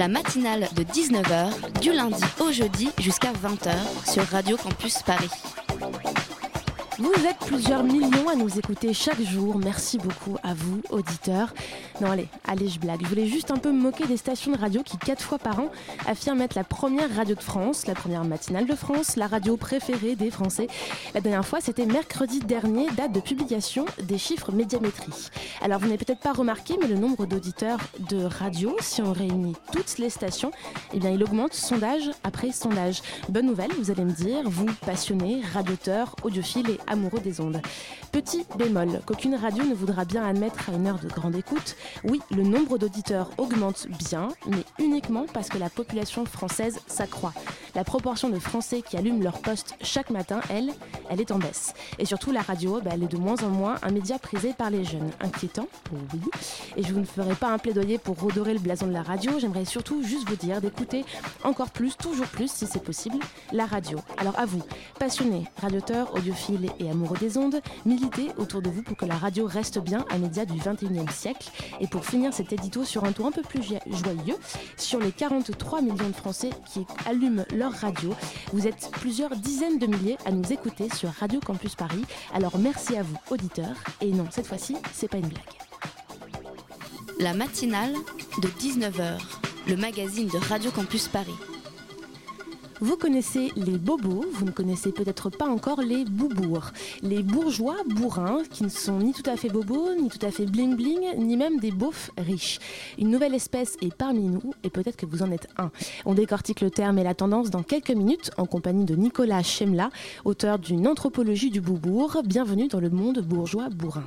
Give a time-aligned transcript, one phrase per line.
[0.00, 3.70] La matinale de 19h, du lundi au jeudi jusqu'à 20h
[4.10, 5.28] sur Radio Campus Paris.
[6.96, 9.58] Vous êtes plusieurs millions à nous écouter chaque jour.
[9.58, 11.52] Merci beaucoup à vous, auditeurs.
[12.00, 13.02] Non, allez, allez, je blague.
[13.02, 15.70] Je voulais juste un peu moquer des stations de radio qui, quatre fois par an,
[16.06, 20.16] affirment être la première radio de France, la première matinale de France, la radio préférée
[20.16, 20.68] des Français.
[21.12, 25.12] La dernière fois, c'était mercredi dernier, date de publication des chiffres médiamétrie.
[25.60, 29.56] Alors, vous n'avez peut-être pas remarqué, mais le nombre d'auditeurs de radio, si on réunit
[29.70, 30.52] toutes les stations,
[30.94, 33.02] eh bien, il augmente sondage après sondage.
[33.28, 37.60] Bonne nouvelle, vous allez me dire, vous, passionnés, radioteurs, audiophiles et amoureux des ondes.
[38.10, 41.76] Petit bémol, qu'aucune radio ne voudra bien admettre à une heure de grande écoute.
[42.04, 47.32] Oui, le nombre d'auditeurs augmente bien, mais uniquement parce que la population française s'accroît.
[47.74, 50.72] La proportion de Français qui allument leur poste chaque matin, elle,
[51.08, 51.74] elle est en baisse.
[51.98, 54.70] Et surtout, la radio, bah, elle est de moins en moins un média prisé par
[54.70, 55.10] les jeunes.
[55.20, 56.20] Inquiétant, oui.
[56.76, 59.64] Et je ne ferai pas un plaidoyer pour redorer le blason de la radio, j'aimerais
[59.64, 61.04] surtout juste vous dire d'écouter
[61.44, 63.18] encore plus, toujours plus, si c'est possible,
[63.52, 63.98] la radio.
[64.16, 64.62] Alors à vous,
[64.98, 69.46] passionnés, radioteurs, audiophiles et amoureux des ondes, militez autour de vous pour que la radio
[69.46, 71.50] reste bien un média du 21e siècle.
[71.80, 74.36] Et pour finir cet édito sur un tour un peu plus jo- joyeux,
[74.76, 78.14] sur les 43 millions de Français qui allument leur radio,
[78.52, 82.04] vous êtes plusieurs dizaines de milliers à nous écouter sur Radio Campus Paris.
[82.34, 83.76] Alors merci à vous, auditeurs.
[84.00, 85.42] Et non, cette fois-ci, c'est pas une blague.
[87.18, 87.94] La matinale
[88.42, 89.18] de 19h,
[89.68, 91.34] le magazine de Radio Campus Paris.
[92.82, 96.70] Vous connaissez les bobos, vous ne connaissez peut-être pas encore les boubours.
[97.02, 100.46] Les bourgeois bourrins qui ne sont ni tout à fait bobos, ni tout à fait
[100.46, 102.58] bling bling, ni même des beaufs riches.
[102.96, 105.70] Une nouvelle espèce est parmi nous et peut-être que vous en êtes un.
[106.06, 109.90] On décortique le terme et la tendance dans quelques minutes en compagnie de Nicolas Chemla,
[110.24, 112.22] auteur d'une anthropologie du boubourg.
[112.24, 114.06] Bienvenue dans le monde bourgeois bourrin.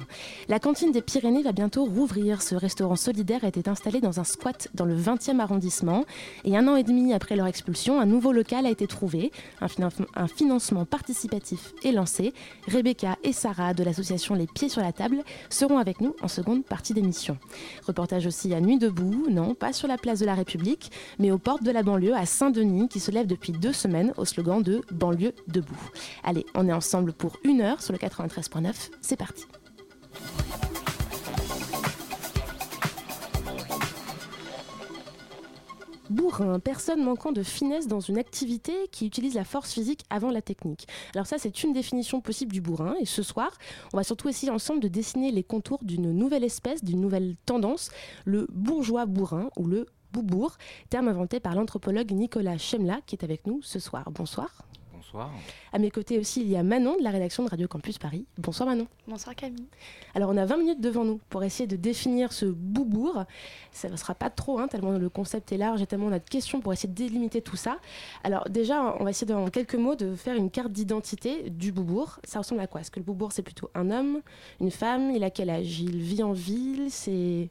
[0.49, 2.41] La cantine des Pyrénées va bientôt rouvrir.
[2.41, 6.05] Ce restaurant solidaire était installé dans un squat dans le 20e arrondissement
[6.43, 9.31] et un an et demi après leur expulsion, un nouveau local a été trouvé,
[9.61, 12.33] un, finan- un financement participatif est lancé.
[12.67, 16.63] Rebecca et Sarah de l'association Les Pieds sur la Table seront avec nous en seconde
[16.65, 17.37] partie d'émission.
[17.87, 21.37] Reportage aussi à Nuit debout, non pas sur la place de la République, mais aux
[21.37, 24.81] portes de la banlieue à Saint-Denis qui se lève depuis deux semaines au slogan de
[24.91, 25.89] Banlieue debout.
[26.23, 29.45] Allez, on est ensemble pour une heure sur le 93.9, c'est parti.
[36.13, 40.43] Bourrin, personne manquant de finesse dans une activité qui utilise la force physique avant la
[40.43, 40.87] technique.
[41.15, 42.93] Alors ça, c'est une définition possible du bourrin.
[43.01, 43.51] Et ce soir,
[43.93, 47.89] on va surtout essayer ensemble de dessiner les contours d'une nouvelle espèce, d'une nouvelle tendance,
[48.25, 50.57] le bourgeois bourrin ou le boubourg,
[50.91, 54.11] terme inventé par l'anthropologue Nicolas Chemla qui est avec nous ce soir.
[54.11, 54.63] Bonsoir.
[55.13, 55.31] Bonsoir.
[55.71, 58.25] À mes côtés aussi, il y a Manon de la rédaction de Radio Campus Paris.
[58.39, 58.87] Bonsoir Manon.
[59.07, 59.67] Bonsoir Camille.
[60.15, 63.23] Alors on a 20 minutes devant nous pour essayer de définir ce boubourg.
[63.71, 66.19] Ça ne sera pas trop, hein, tellement le concept est large et tellement on a
[66.19, 67.77] de questions pour essayer de délimiter tout ça.
[68.23, 71.71] Alors déjà, on va essayer de- en quelques mots de faire une carte d'identité du
[71.71, 72.19] boubourg.
[72.23, 72.81] Ça ressemble à quoi?
[72.81, 74.21] Est-ce que le boubourg c'est plutôt un homme,
[74.59, 75.11] une femme?
[75.11, 75.79] Il a quel âge?
[75.79, 76.87] Il vit en ville?
[76.89, 77.49] C'est...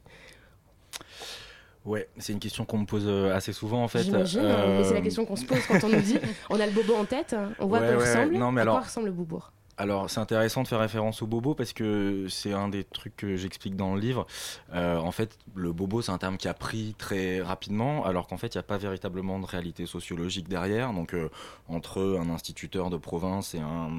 [1.85, 4.03] Ouais, c'est une question qu'on me pose euh, assez souvent en fait.
[4.03, 6.17] J'imagine, Euh, mais c'est la question qu'on se pose quand on nous dit
[6.49, 8.35] on a le bobo en tête, on voit Ouais, ouais, ressemble.
[8.37, 11.27] non, mais à alors- quoi ressemble le boubourg Alors, c'est intéressant de faire référence au
[11.27, 14.27] bobo parce que c'est un des trucs que j'explique dans le livre.
[14.75, 18.37] Euh, en fait, le bobo, c'est un terme qui a pris très rapidement, alors qu'en
[18.37, 20.93] fait, il n'y a pas véritablement de réalité sociologique derrière.
[20.93, 21.29] Donc, euh,
[21.67, 23.89] entre un instituteur de province et un,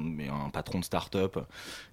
[0.53, 1.39] patron de start-up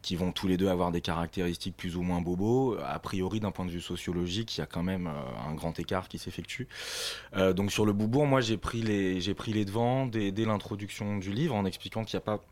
[0.03, 3.51] qui vont tous les deux avoir des caractéristiques plus ou moins bobo, a priori, d'un
[3.51, 6.69] point de vue sociologique, il y a quand même euh, un grand écart qui s'effectue.
[7.57, 11.33] Donc, sur le boubourg, moi, j'ai pris les, pris les devants dès, dès l'introduction du
[11.33, 12.43] livre en expliquant qu'il n'y a pas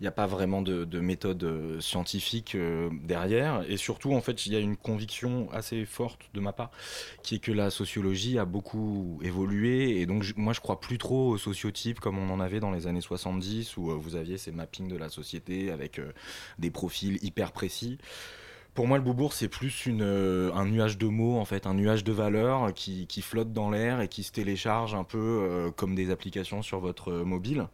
[0.00, 3.64] il n'y a pas vraiment de, de méthode euh, scientifique euh, derrière.
[3.68, 6.70] Et surtout, en fait, il y a une conviction assez forte de ma part,
[7.22, 10.00] qui est que la sociologie a beaucoup évolué.
[10.00, 12.86] Et donc, moi, je crois plus trop aux sociotypes comme on en avait dans les
[12.86, 16.00] années 70, où euh, vous aviez ces mappings de la société avec
[16.58, 17.98] des profils hyper précis.
[18.74, 21.74] Pour moi, le boubourg, c'est plus une, euh, un nuage de mots, en fait, un
[21.74, 25.70] nuage de valeurs qui, qui flotte dans l'air et qui se télécharge un peu euh,
[25.70, 27.68] comme des applications sur votre euh, mobile.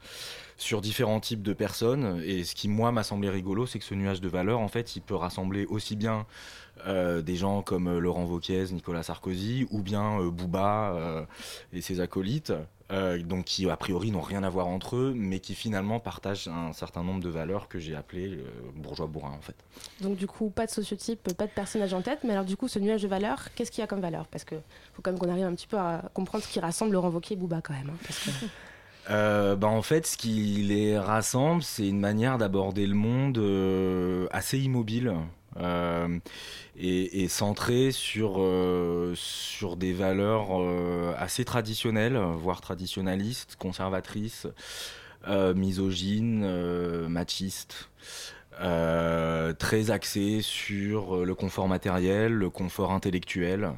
[0.58, 2.20] sur différents types de personnes.
[2.26, 4.94] Et ce qui, moi, m'a semblé rigolo, c'est que ce nuage de valeurs, en fait,
[4.94, 6.26] il peut rassembler aussi bien
[6.86, 11.26] des gens comme Laurent Wauquiez, Nicolas Sarkozy, ou bien Bouba
[11.74, 12.54] et ses acolytes,
[12.90, 16.72] donc qui a priori n'ont rien à voir entre eux, mais qui finalement partagent un
[16.72, 18.38] certain nombre de valeurs que j'ai appelées
[18.74, 19.54] bourgeois bourrin en fait.
[20.00, 22.68] Donc du coup, pas de sociotype, pas de personnage en tête, mais alors du coup,
[22.68, 24.26] ce nuage de valeurs, qu'est-ce qu'il y a comme valeur?
[24.26, 24.56] Parce que
[24.94, 27.34] faut quand même qu'on arrive un petit peu à comprendre ce qui rassemble Laurent Wauquiez
[27.34, 27.92] et Bouba quand même.
[29.08, 34.58] Hein, bah en fait, ce qui les rassemble, c'est une manière d'aborder le monde assez
[34.58, 35.14] immobile.
[35.56, 36.18] Euh,
[36.76, 44.46] et, centré sur, euh, sur des valeurs euh, assez traditionnelles, voire traditionnalistes, conservatrices,
[45.28, 46.46] misogynes,
[47.08, 47.90] machistes.
[48.58, 53.72] très axées sur le confort matériel, le confort intellectuel,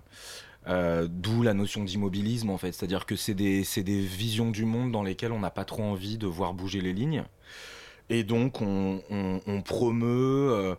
[0.69, 5.03] D'où la notion d'immobilisme en fait, c'est-à-dire que c'est des, des, visions du monde dans
[5.03, 7.25] lesquelles on n'a pas trop envie de voir bouger les lignes.
[8.11, 9.01] Et donc on,
[9.65, 10.77] promeut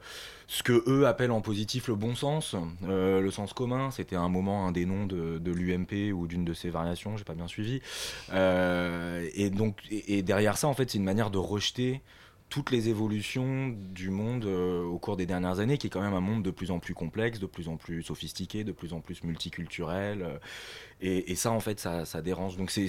[0.53, 3.89] ce que eux appellent en positif le bon sens, euh, le sens commun.
[3.89, 7.33] C'était un moment un des noms de, l'UMP ou d'une de ses variations, j'ai pas
[7.33, 7.81] bien suivi.
[8.33, 12.01] Euh, et donc, et, derrière ça, en fait, c'est une manière de rejeter
[12.49, 16.13] toutes les évolutions du monde euh, au cours des dernières années, qui est quand même
[16.13, 18.99] un monde de plus en plus complexe, de plus en plus sophistiqué, de plus en
[18.99, 20.39] plus multiculturel.
[21.01, 22.57] et, ça, en fait, ça, ça dérange.
[22.57, 22.87] Donc c'est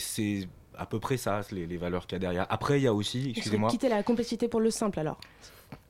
[0.79, 2.47] à peu près ça, les, les valeurs qu'il y a derrière.
[2.51, 3.71] Après, il y a aussi, excusez-moi...
[3.71, 5.19] Quitter la complexité pour le simple, alors?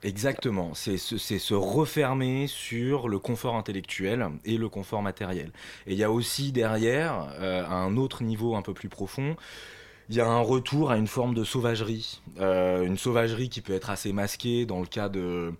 [0.02, 5.50] Exactement, c'est se, refermer sur le confort intellectuel et le confort matériel.
[5.86, 9.36] Et il y a aussi derrière, euh, à un autre niveau un peu plus profond,
[10.10, 12.20] il y a un retour à une forme de sauvagerie.
[12.38, 15.54] Euh, une sauvagerie qui peut être assez masquée dans le cas de,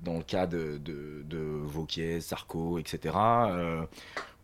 [0.00, 3.10] dans le cas de, de, de Vauquiez, Sarko, etc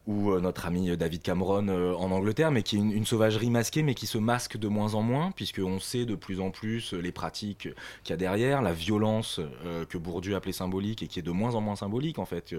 [0.08, 3.82] ou euh, notre ami David Cameron euh, en Angleterre, mais qui est une, sauvagerie masquée,
[3.82, 7.12] mais qui se masque de moins en moins, puisqu'on sait de plus en plus les
[7.12, 7.68] pratiques
[8.02, 11.30] qu'il y a derrière, la violence euh, que Bourdieu appelait symbolique et qui est de
[11.30, 12.54] moins en moins symbolique en fait.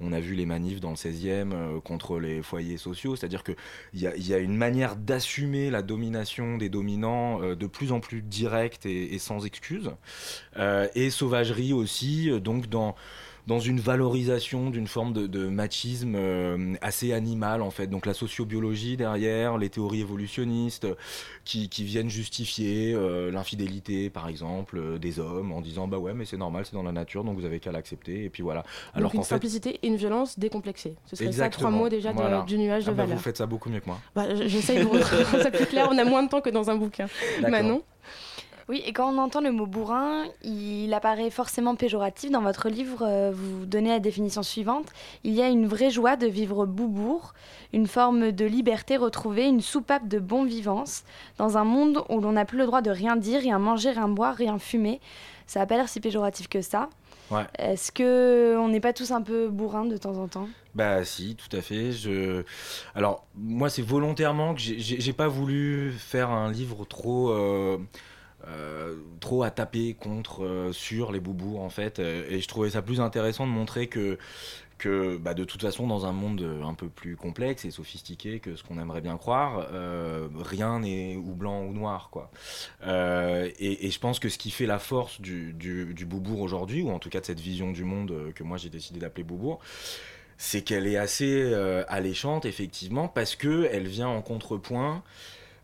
[0.00, 3.56] on a vu les manifs dans le 16e contre les foyers sociaux, c'est-à-dire qu'il
[3.94, 8.86] y y a une manière d'assumer la domination des dominants de plus en plus directe
[8.86, 9.90] et, et sans excuse,
[10.94, 12.94] et sauvagerie aussi, donc dans
[13.46, 17.86] dans une valorisation d'une forme de, machisme euh, assez animal en fait.
[17.86, 20.86] Donc la sociobiologie derrière, les théories évolutionnistes
[21.44, 26.24] qui, viennent justifier euh, l'infidélité par exemple euh, des hommes en disant bah ouais mais
[26.24, 28.64] c'est normal, c'est dans la nature donc vous avez qu'à l'accepter et puis voilà.
[28.94, 30.96] Alors donc une simplicité et une violence décomplexée.
[31.06, 32.12] Ce serait ça trois mots déjà
[32.46, 34.00] du nuage de ah bah, Vous faites ça beaucoup mieux que moi.
[34.14, 35.88] Bah, J'essaye de rendre ça plus clair.
[35.90, 37.06] On a moins de temps que dans un bouquin.
[37.42, 37.82] Manon?
[38.68, 42.30] Oui, et quand on entend le mot bourrin, il apparaît forcément péjoratif.
[42.30, 44.86] Dans votre livre, euh, vous donnez la définition suivante.
[45.22, 47.34] Il y a une vraie joie de vivre boubourg,
[47.74, 51.04] une forme de liberté retrouvée, une soupape de bon vivance,
[51.36, 54.08] dans un monde où l'on n'a plus le droit de rien dire, rien manger, rien
[54.08, 55.00] boire, rien fumer.
[55.46, 56.88] Ça n'a pas l'air si péjoratif que ça.
[57.30, 57.44] Ouais.
[57.58, 60.48] Est-ce que on n'est pas tous un peu bourrins de temps en temps?
[60.74, 61.92] Bah si, tout à fait.
[61.92, 62.44] Je...
[62.94, 67.28] Alors moi, c'est volontairement que j'ai pas voulu faire un livre trop...
[67.30, 67.78] Euh,
[68.48, 71.98] euh, trop à taper contre euh, sur les boubous en fait.
[71.98, 74.18] Euh, et je trouvais ça plus intéressant de montrer que
[74.76, 78.56] que bah, de toute façon dans un monde un peu plus complexe et sophistiqué que
[78.56, 79.68] ce qu'on aimerait bien croire
[80.36, 82.32] rien n'est ou blanc ou noir quoi.
[82.84, 85.94] Et, je pense que ce qui fait la force du, du,
[86.36, 89.22] aujourd'hui ou en tout cas de cette vision du monde que moi j'ai décidé d'appeler
[89.22, 89.60] Boubourg
[90.38, 91.54] c'est qu'elle est assez
[91.86, 95.04] alléchante effectivement parce que elle vient en contrepoint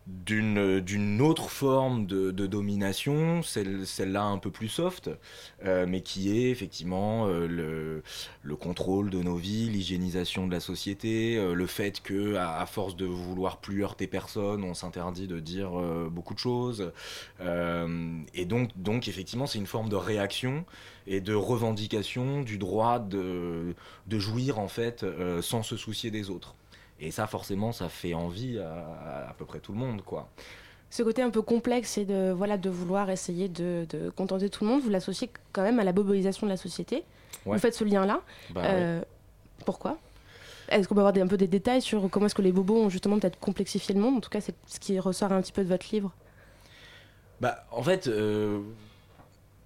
[0.07, 5.09] d'une autre forme de, domination, celle-là un peu plus soft,
[5.63, 8.01] euh, mais qui est effectivement euh,
[8.43, 12.95] le, contrôle de nos vies, l'hygiénisation de la société, euh, le fait que à, force
[12.95, 15.71] de vouloir plus heurter personne, on s'interdit de dire
[16.09, 16.91] beaucoup de choses,
[17.39, 20.65] et donc donc effectivement c'est une forme de réaction
[21.07, 23.73] et de revendication du droit de,
[24.07, 25.05] de jouir en fait
[25.41, 26.55] sans se soucier des autres.
[27.01, 30.29] Et ça, forcément, ça fait envie à, à, peu près tout le monde, quoi.
[30.91, 34.69] Ce côté un peu complexe et de, voilà, de vouloir essayer de, contenter tout le
[34.69, 37.03] monde, vous l'associez quand même à la boboisation de la société.
[37.45, 38.21] Vous faites ce lien-là.
[38.51, 39.01] Bah euh,
[39.65, 39.97] pourquoi?
[40.67, 42.89] Est-ce qu'on peut avoir un peu des détails sur comment est-ce que les bobos ont
[42.89, 44.17] justement peut-être complexifié le monde?
[44.17, 46.11] En tout cas, c'est ce qui ressort un petit peu de votre livre.
[47.39, 48.59] Bah, en fait, euh,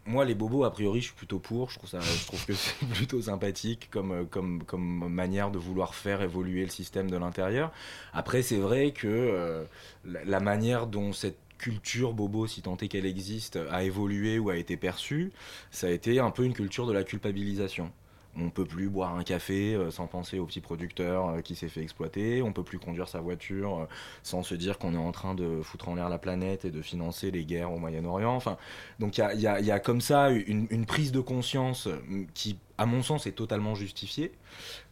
[0.06, 1.70] moi, les bobos, a priori, je suis plutôt pour.
[1.72, 5.58] Je trouve, ça, je trouve que c'est plutôt sympathique comme, euh, comme, comme manière de
[5.58, 7.72] vouloir faire évoluer le système de l'intérieur.
[8.14, 9.66] Après, c'est vrai que euh,
[10.04, 14.58] la, manière dont cette culture bobo, si tant est qu'elle existe, a évolué ou a
[14.58, 15.32] été perçue,
[15.72, 17.92] ça a été un peu une culture de la culpabilisation.
[18.38, 21.70] On peut plus boire un café euh, sans penser au petit producteur euh, qui s'est
[21.70, 22.42] fait exploiter.
[22.42, 23.86] On peut plus conduire sa voiture euh,
[24.24, 26.82] sans se dire qu'on est en train de foutre en l'air la planète et de
[26.82, 28.36] financer les guerres au Moyen-Orient.
[28.36, 28.58] Enfin,
[29.00, 33.26] donc il y a, comme ça une, prise de conscience euh, qui, à mon sens,
[33.26, 34.32] est totalement justifiée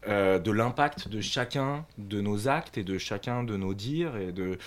[0.06, 4.58] de l'impact de chacun de nos actes et de chacun de nos dires et de,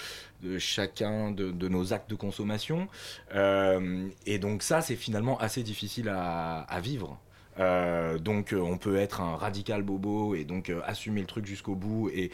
[0.58, 2.88] chacun de, nos actes de consommation.
[3.34, 7.18] Et donc ça, c'est finalement assez difficile à vivre.
[7.58, 11.46] Euh, donc euh, on peut être un radical bobo et donc euh, assumer le truc
[11.46, 12.30] jusqu'au bout et,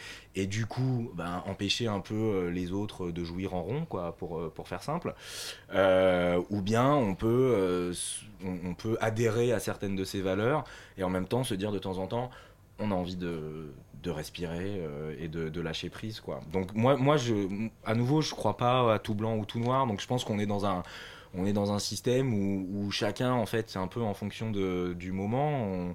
[0.47, 4.69] du coup ben, empêcher un peu les autres de jouir en rond quoi pour, pour
[4.69, 5.15] faire simple.
[5.71, 7.93] Ou bien on peut,
[8.79, 10.65] peut adhérer à certaines de ces valeurs
[10.99, 12.31] et en même temps se dire de temps en temps
[12.79, 14.81] on a envie de, de respirer
[15.19, 16.41] et de, de lâcher prise quoi.
[16.53, 17.35] Donc moi, moi je,
[17.85, 20.39] à nouveau je crois pas à tout blanc ou tout noir donc je pense qu'on
[20.39, 20.83] est dans un
[21.35, 24.51] on est dans un système où, où chacun en fait c'est un peu en fonction
[24.51, 25.95] de, du moment on,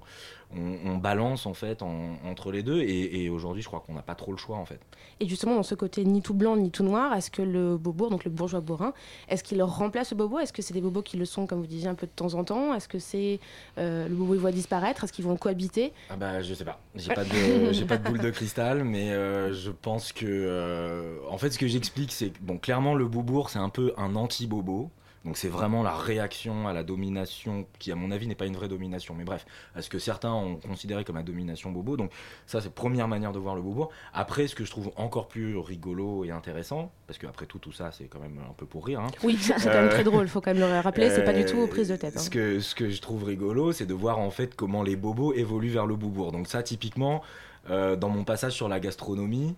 [0.56, 2.80] on- on balance en fait en- entre les deux.
[2.80, 4.80] Et, et aujourd'hui je crois qu'on n'a pas trop le choix en fait.
[5.20, 8.08] Et justement, dans ce côté ni tout blanc ni tout noir, est-ce que le bobour,
[8.10, 8.92] donc le bourgeois bourrin,
[9.28, 11.66] est-ce qu'il remplace le bobo Est-ce que c'est des bobos qui le sont, comme vous
[11.66, 12.72] disiez, un peu de temps en temps?
[12.74, 13.40] Est-ce que c'est
[13.78, 15.04] euh, le bobo il voit disparaître?
[15.04, 15.92] Est-ce qu'ils vont cohabiter?
[16.08, 19.10] Ah bah je sais pas, j'ai pas de j'ai pas de boule de cristal, mais
[19.10, 23.06] euh, je pense que euh, en fait ce que j'explique c'est que bon clairement le
[23.06, 24.90] boubourg c'est un peu un anti-bobo.
[25.28, 28.56] Donc c'est vraiment la réaction à la domination qui à mon avis n'est pas une
[28.56, 29.44] vraie domination, mais bref,
[29.74, 31.98] à ce que certains ont considéré comme la domination bobo.
[31.98, 32.12] Donc
[32.46, 33.90] ça c'est première manière de voir le bobourg.
[34.14, 37.72] Après ce que je trouve encore plus rigolo et intéressant, parce que après tout tout
[37.72, 39.00] ça c'est quand même un peu pour rire.
[39.00, 41.34] hein, Oui, c'est quand même Euh, très drôle, faut quand même le rappeler, c'est pas
[41.34, 42.16] du euh, tout aux prises de tête.
[42.16, 42.20] hein.
[42.20, 45.34] Ce que, ce que je trouve rigolo, c'est de voir en fait comment les bobos
[45.34, 46.32] évoluent vers le boubourg.
[46.32, 47.20] Donc ça, typiquement,
[47.68, 49.54] euh, dans mon passage sur la gastronomie,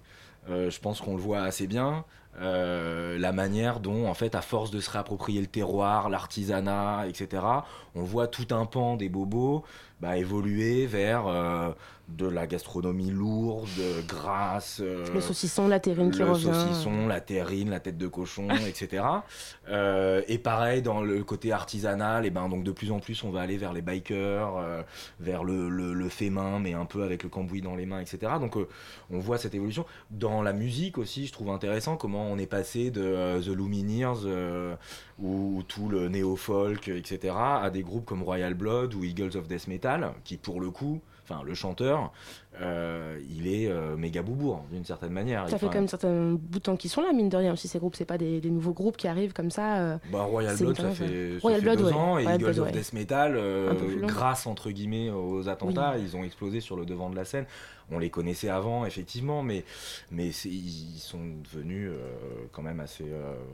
[0.49, 2.05] euh, je pense qu'on le voit assez bien.
[2.39, 7.43] Euh, la manière dont, en fait, à force de se réapproprier le terroir, l'artisanat, etc.,
[7.95, 9.65] on voit tout un pan des bobos
[10.01, 11.71] bah, évoluer vers euh,
[12.09, 13.69] de la gastronomie lourde,
[14.09, 14.81] grasse.
[14.83, 16.45] euh, Le saucisson, la terrine qui le revient.
[16.53, 19.05] saucisson, la terrine, la tête de cochon, etc.
[19.69, 23.31] Euh, et pareil dans le côté artisanal, et ben donc de plus en plus on
[23.31, 24.83] va aller vers les bikers, euh,
[25.21, 28.01] vers le, le, le fait main, mais un peu avec le cambouis dans les mains,
[28.01, 28.33] etc.
[28.41, 28.57] Donc
[29.11, 29.85] on voit cette évolution.
[30.11, 34.27] Dans la musique aussi, je trouve intéressant comment on est passé de The Lumineers
[35.21, 37.35] ou, ou tout le néo-folk, etc.
[37.37, 41.01] à des groupes comme Royal Blood ou Eagles of Death Metal, qui pour le coup,
[41.25, 42.13] enfin le chanteur,
[42.61, 45.49] euh, il est euh, méga boubourg d'une certaine manière.
[45.49, 47.69] Ça fait quand même certains bouts de temps qui sont là, mine de rien aussi,
[47.69, 47.95] ces groupes.
[47.97, 49.79] C'est pas des, des nouveaux groupes qui arrivent comme ça.
[49.79, 49.99] euh.
[50.13, 51.93] Bah, Royal Blood, ça fait, ça Royal fait Blood, deux ouais.
[51.93, 52.73] ans, et Royal Eagles Blood, of ouais.
[52.73, 53.39] Death Metal,
[54.03, 57.47] grâce entre guillemets aux attentats, ils ont explosé sur le devant de la scène.
[57.93, 59.65] On les connaissait avant, effectivement, mais,
[60.13, 61.19] mais ils sont
[61.53, 61.91] devenus
[62.53, 63.07] quand même assez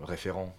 [0.03, 0.55] référents,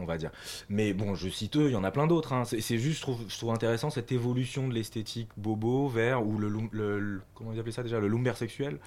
[0.00, 0.30] on va dire.
[0.70, 2.32] Mais bon, je cite eux, il y en a plein d'autres.
[2.32, 2.44] hein.
[2.46, 6.48] C'est juste, je trouve, je trouve intéressant cette évolution de l'esthétique bobo vers, ou le,
[6.48, 8.78] lum- le, le- comment ils appelaient ça déjà, le lumber sexuel.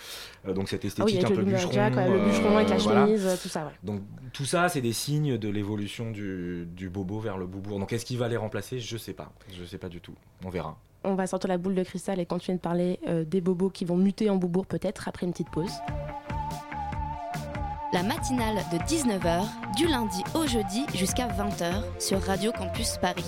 [0.47, 1.71] Euh, donc cette Ah oui, esthétique un le peu bûcheron.
[1.73, 3.05] ouais, le bûcheron avec la euh, voilà.
[3.05, 3.71] chemise, tout ça, ouais.
[3.83, 4.01] Donc
[4.33, 7.79] tout ça, c'est des signes de l'évolution du, du bobo vers le boubourg.
[7.79, 8.79] Donc est-ce qu'il va les remplacer?
[8.79, 9.31] Je sais pas.
[9.51, 10.13] Je sais pas du tout.
[10.45, 10.77] On verra.
[11.05, 13.83] On va sortir la boule de cristal et continuer de parler euh, des bobos qui
[13.85, 15.71] vont muter en boubourg peut-être après une petite pause.
[17.91, 19.43] La matinale de 19h,
[19.77, 23.25] du lundi au jeudi jusqu'à 20h sur Radio Campus Paris.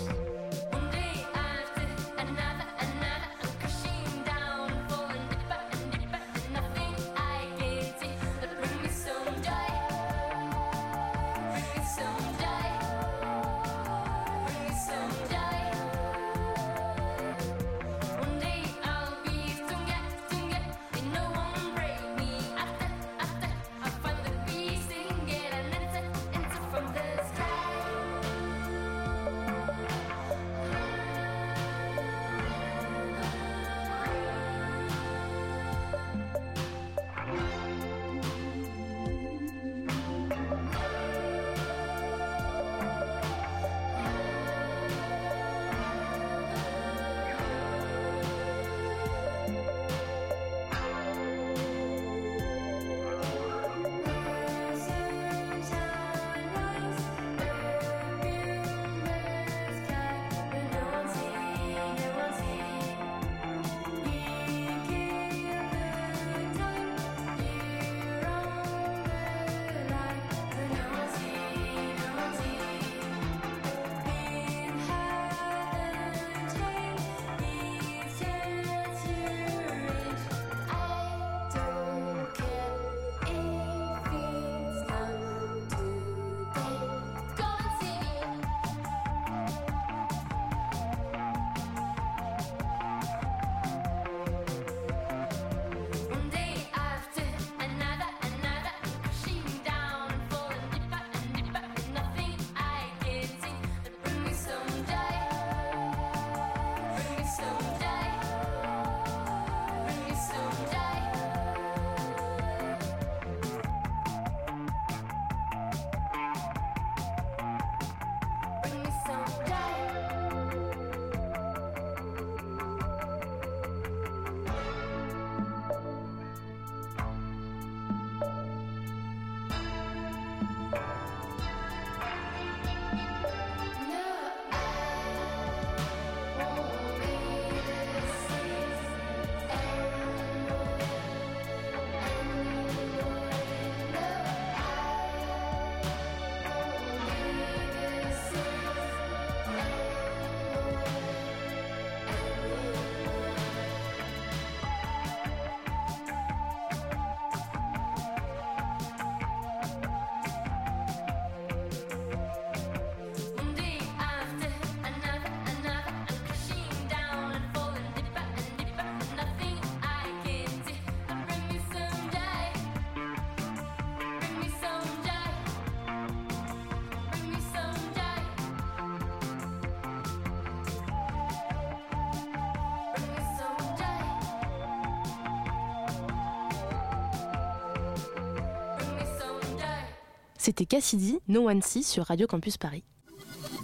[190.45, 192.83] C'était Cassidy, No One See sur Radio Campus Paris.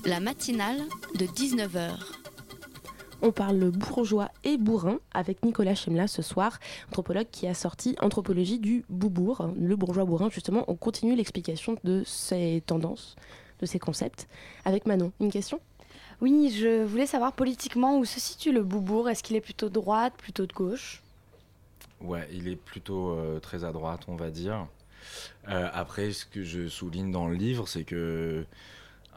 [0.04, 0.80] La matinale
[1.14, 1.92] de 19h.
[3.22, 6.58] On parle bourgeois et bourrin avec Nicolas Chemla ce soir,
[6.90, 10.32] anthropologue qui a sorti Anthropologie du Boubourg, le bourgeois bourrin.
[10.32, 13.16] Justement, on continue l'explication de ces tendances,
[13.60, 14.28] de ces concepts.
[14.66, 15.60] Avec Manon, une question?
[16.20, 19.08] Oui, je voulais savoir politiquement où se situe le Boubourg.
[19.08, 21.04] Est-ce qu'il est plutôt de droite, plutôt de gauche?
[22.00, 24.66] Ouais, il est plutôt euh, très à droite, on va dire.
[25.50, 28.46] Euh, après, ce que je souligne dans le livre, c'est que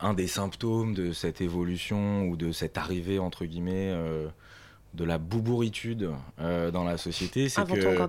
[0.00, 4.28] un des symptômes de cette évolution ou de cette arrivée, entre guillemets, euh,
[4.94, 6.10] de la boubouritude
[6.40, 8.08] euh, dans la société, c'est que,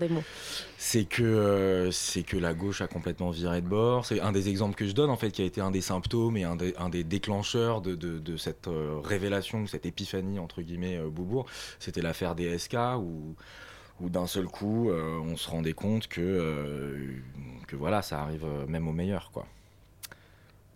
[0.77, 4.05] c'est que, euh, c'est que la gauche a complètement viré de bord.
[4.05, 6.37] C'est un des exemples que je donne, en fait, qui a été un des symptômes
[6.37, 10.61] et un des, un des déclencheurs de, de, de cette euh, révélation, cette épiphanie, entre
[10.61, 11.47] guillemets, Beaubourg.
[11.79, 13.35] C'était l'affaire DSK où,
[14.01, 17.13] où d'un seul coup, euh, on se rendait compte que, euh,
[17.67, 19.45] que voilà, ça arrive euh, même aux meilleurs, quoi.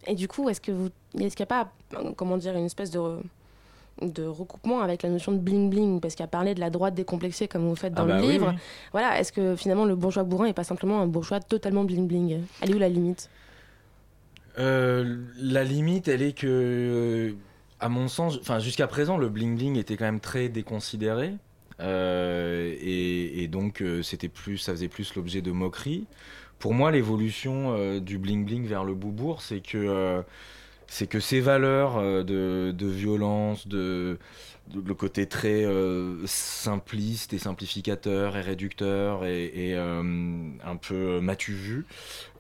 [0.08, 1.72] Et du coup, est-ce que vous, est-ce qu'il n'y a pas,
[2.16, 3.18] comment dire, une espèce de
[4.02, 6.00] de recoupement avec la notion de bling bling?
[6.00, 8.26] Parce qu'il a parlé de la droite décomplexée comme vous faites dans Ah bah le
[8.26, 8.52] oui, livre.
[8.54, 8.60] oui.
[8.94, 12.40] Voilà, est-ce que finalement le bourgeois bourrin est pas simplement un bourgeois totalement bling bling?
[12.62, 13.30] Elle est où la limite?
[14.58, 17.36] Euh, la limite, elle est que,
[17.82, 21.34] à mon sens, enfin jusqu'à présent, le bling bling était quand même très déconsidéré.
[21.80, 26.06] Euh, et, donc, euh, c'était plus, ça faisait plus l'objet de moqueries.
[26.60, 30.24] Pour moi, l'évolution euh, du bling bling vers le boubourg, c'est que,
[30.88, 34.18] c'est que ces valeurs de, violence, de,
[34.74, 35.66] le côté très
[36.26, 41.86] simpliste et simplificateur et réducteur et, un peu matu vu,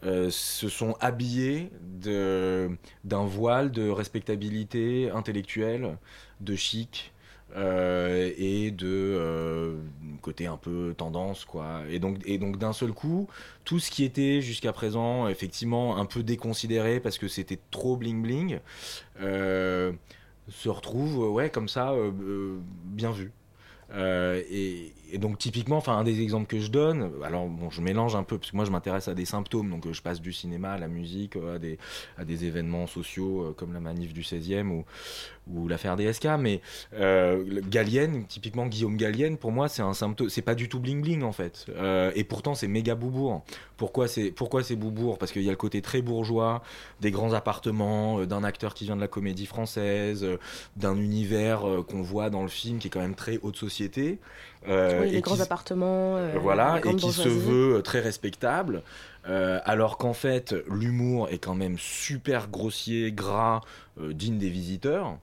[0.03, 2.69] se sont habillés de-
[3.03, 5.97] d'un voile de respectabilité intellectuelle,
[6.41, 7.13] de chic.
[7.55, 9.75] Euh, et de euh,
[10.21, 11.81] côté un peu tendance quoi.
[11.89, 13.27] Et donc et donc d'un seul coup
[13.65, 18.21] tout ce qui était jusqu'à présent effectivement un peu déconsidéré parce que c'était trop bling
[18.21, 18.59] bling
[19.21, 19.91] euh,
[20.47, 21.93] se retrouve ouais comme ça
[22.85, 23.31] bien vu.
[23.95, 28.15] Et, et donc typiquement, enfin un des exemples que je donne, alors bon, je mélange
[28.15, 30.33] un peu parce que moi je m'intéresse à des symptômes, donc euh, je passe du
[30.33, 31.57] cinéma à la musique, euh,
[32.17, 34.85] à des, événements sociaux euh, comme la manif du 16e ou,
[35.51, 36.61] ou l'affaire DSK, mais
[36.93, 41.23] Gallienne, typiquement Guillaume Gallienne, pour moi c'est un symptôme, c'est pas du tout bling bling
[41.23, 41.65] en fait,
[42.15, 43.43] et pourtant c'est méga boubourg.
[43.77, 44.77] Pourquoi c'est pourquoi c'est
[45.19, 46.61] Parce qu'il y a le côté très bourgeois,
[46.99, 50.25] des grands appartements, d'un acteur qui vient de la comédie française,
[50.75, 54.19] d'un univers qu'on voit dans le film qui est quand même très haute société.
[54.67, 56.17] Euh, Oui, et les grands appartements.
[56.17, 57.39] euh, voilà, et qui se bourgeoisie.
[57.39, 58.83] veut euh, très respectable,
[59.27, 63.61] euh, alors qu'en fait l'humour est quand même super grossier, gras,
[63.99, 65.17] euh, digne des visiteurs.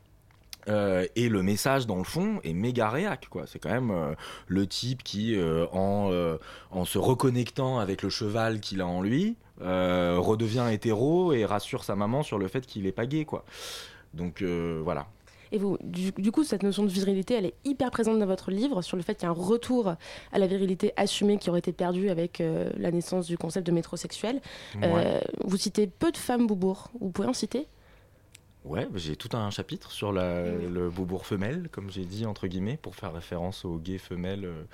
[0.68, 3.44] Euh, et le message dans le fond est méga réac quoi.
[3.46, 4.14] C'est quand même euh,
[4.49, 6.38] le type qui, euh, en, euh,
[6.72, 11.85] en se reconnectant avec le cheval qu'il a en lui, euh, redevient hétéro et rassure
[11.85, 13.44] sa maman sur le fait qu'il est pas gay quoi.
[14.12, 15.07] Donc euh, voilà.
[15.52, 18.50] Et vous, du, du coup, cette notion de virilité, elle est hyper présente dans votre
[18.50, 19.94] livre, sur le fait qu'il y a un retour
[20.32, 23.72] à la virilité assumée qui aurait été perdue avec euh, la naissance du concept de
[23.72, 24.40] métrosexuel.
[24.76, 24.82] Ouais.
[24.85, 26.90] Euh, vous citez peu de femmes boubourg.
[27.00, 27.66] Vous pouvez en citer?
[28.64, 32.76] Ouais, j'ai tout un chapitre sur la, le bourbourg femelle, comme j'ai dit, entre guillemets,
[32.76, 34.64] pour faire référence au gay femelle euh,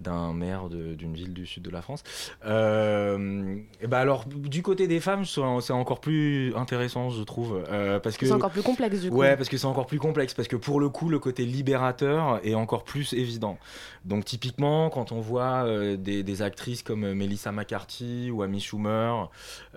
[0.00, 2.02] d'un maire de- d'une ville du sud de la France.
[2.46, 7.62] Euh, et bah alors, du côté des femmes, c'est c'est encore plus intéressant, je trouve,
[7.70, 8.26] euh, parce que...
[8.26, 9.16] C'est encore plus complexe, du coup.
[9.16, 12.40] Ouais, parce que c'est encore plus complexe, parce que pour le coup, le côté libérateur
[12.44, 13.58] est encore plus évident.
[14.06, 19.30] Donc typiquement, quand on voit euh, des, actrices comme euh, Melissa McCarthy ou Amy Schumer,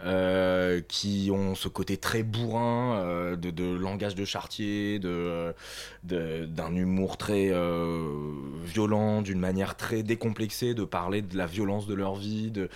[0.06, 5.54] euh, qui ont ce côté très bourrin de, langage de chartier, de
[6.04, 7.52] d'un humour très
[8.64, 12.70] violent, d'une manière très décomplexée de parler de la violence de leur vie, de,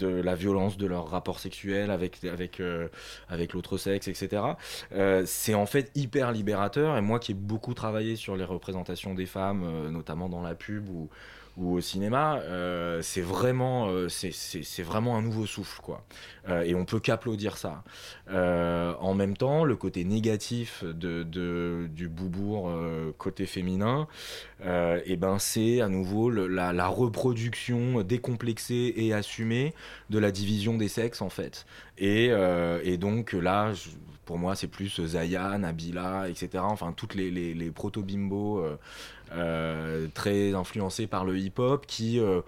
[0.00, 2.20] la violence de leur rapport sexuel avec
[3.28, 4.42] avec l'autre sexe, etc.
[5.24, 9.26] C'est en fait hyper libérateur et moi qui ai beaucoup travaillé sur les représentations des
[9.26, 11.08] femmes, notamment dans la pub ou,
[11.58, 14.08] au cinéma, euh, c'est vraiment, euh,
[14.78, 16.02] vraiment un nouveau souffle quoi.
[16.48, 17.84] Euh, et on peut qu'applaudir ça.
[18.30, 22.72] En même temps, le côté négatif de, du boubourg
[23.18, 24.08] côté féminin,
[24.64, 29.74] et ben c'est à nouveau la, reproduction décomplexée et assumée
[30.08, 31.66] de la division des sexes en fait.
[31.98, 32.30] Et,
[32.82, 33.90] et donc là, je-
[34.32, 36.64] pour moi, c'est plus Zaya, Nabila, etc.
[36.66, 38.78] Enfin, toutes les, les, proto-bimbos euh,
[39.34, 42.40] euh, très influencés par le hip-hop qui, euh,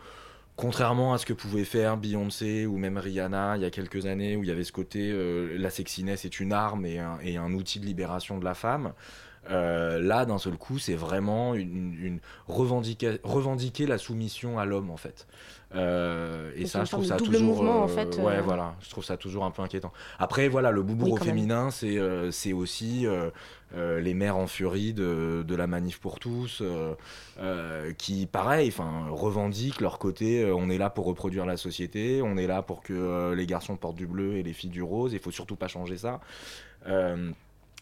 [0.57, 4.35] contrairement à ce que pouvait faire Beyoncé ou même Rihanna il y a quelques années,
[4.35, 7.37] où il y avait ce côté euh, la sexiness est une arme et un, et
[7.37, 8.95] un outil de libération de la femme,
[9.51, 14.91] Euh, là, d'un seul coup, c'est vraiment une, une revendiquer, revendiquer la soumission à l'homme,
[14.91, 15.27] en fait.
[15.75, 17.63] Euh, et ça, je trouve ça toujours.
[17.63, 18.77] en euh, fait, Ouais, voilà.
[18.81, 19.93] Je trouve ça toujours un peu inquiétant.
[20.19, 21.99] Après, voilà, le boubourg Oui, au féminin, c'est
[22.31, 23.07] c'est aussi
[23.77, 26.63] les mères en furie de, de la manif pour tous,
[27.99, 30.51] qui, pareil, enfin, revendiquent leur côté.
[30.57, 32.23] on est là pour reproduire la société.
[32.23, 35.13] On est là pour que les garçons portent du bleu et les filles du rose.
[35.13, 36.21] Il faut surtout pas changer ça.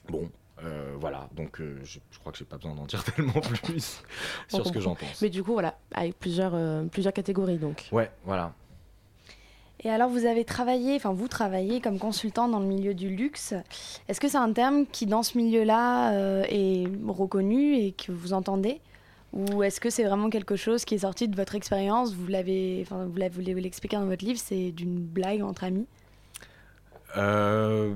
[0.09, 0.29] Bon.
[0.65, 4.03] Euh, voilà, donc euh, je, je crois que j'ai pas besoin d'en dire tellement plus
[4.49, 5.21] sur ce que j'en pense.
[5.23, 7.88] Mais du coup, voilà, avec plusieurs, euh, plusieurs catégories donc.
[7.93, 8.53] Ouais, voilà.
[9.85, 13.53] Et alors, vous avez travaillé, enfin, vous travaillez comme consultant dans le milieu du luxe.
[14.07, 18.33] Est-ce que c'est un terme qui, dans ce milieu-là, euh, est reconnu et que vous
[18.33, 18.81] entendez?
[19.33, 22.15] Ou est-ce que c'est vraiment quelque chose qui est sorti de votre expérience?
[22.15, 25.65] Vous l'avez, enfin, vous l'avez- vous l'avez expliqué dans votre livre, c'est d'une blague entre
[25.65, 25.87] amis?
[27.17, 27.95] Euh,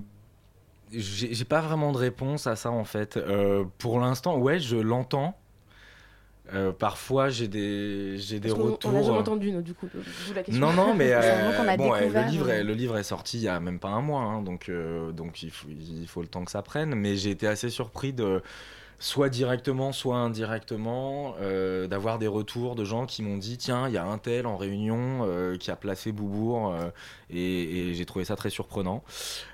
[0.92, 3.16] j'ai pas vraiment de réponse à ça en fait.
[3.16, 5.36] Euh, pour l'instant, ouais, je l'entends.
[6.54, 8.90] Euh, parfois, j'ai des, j'ai des retours.
[8.90, 9.88] On l'a jamais euh, entendu, nous, du coup.
[9.92, 10.64] d'où la question.
[10.64, 13.58] Non, non, mais euh, bon, le, livre est, le livre est sorti il y a
[13.58, 14.70] même pas un mois, hein, donc,
[15.12, 16.94] donc il, faut, il faut le temps que ça prenne.
[16.94, 18.42] Mais j'ai été assez surpris de,
[19.00, 21.34] soit directement, soit indirectement,
[21.88, 24.56] d'avoir des retours de gens qui m'ont dit tiens, il y a un tel en
[24.56, 25.26] réunion
[25.58, 26.76] qui a placé Boubourg,
[27.30, 29.02] et, j'ai trouvé ça très surprenant.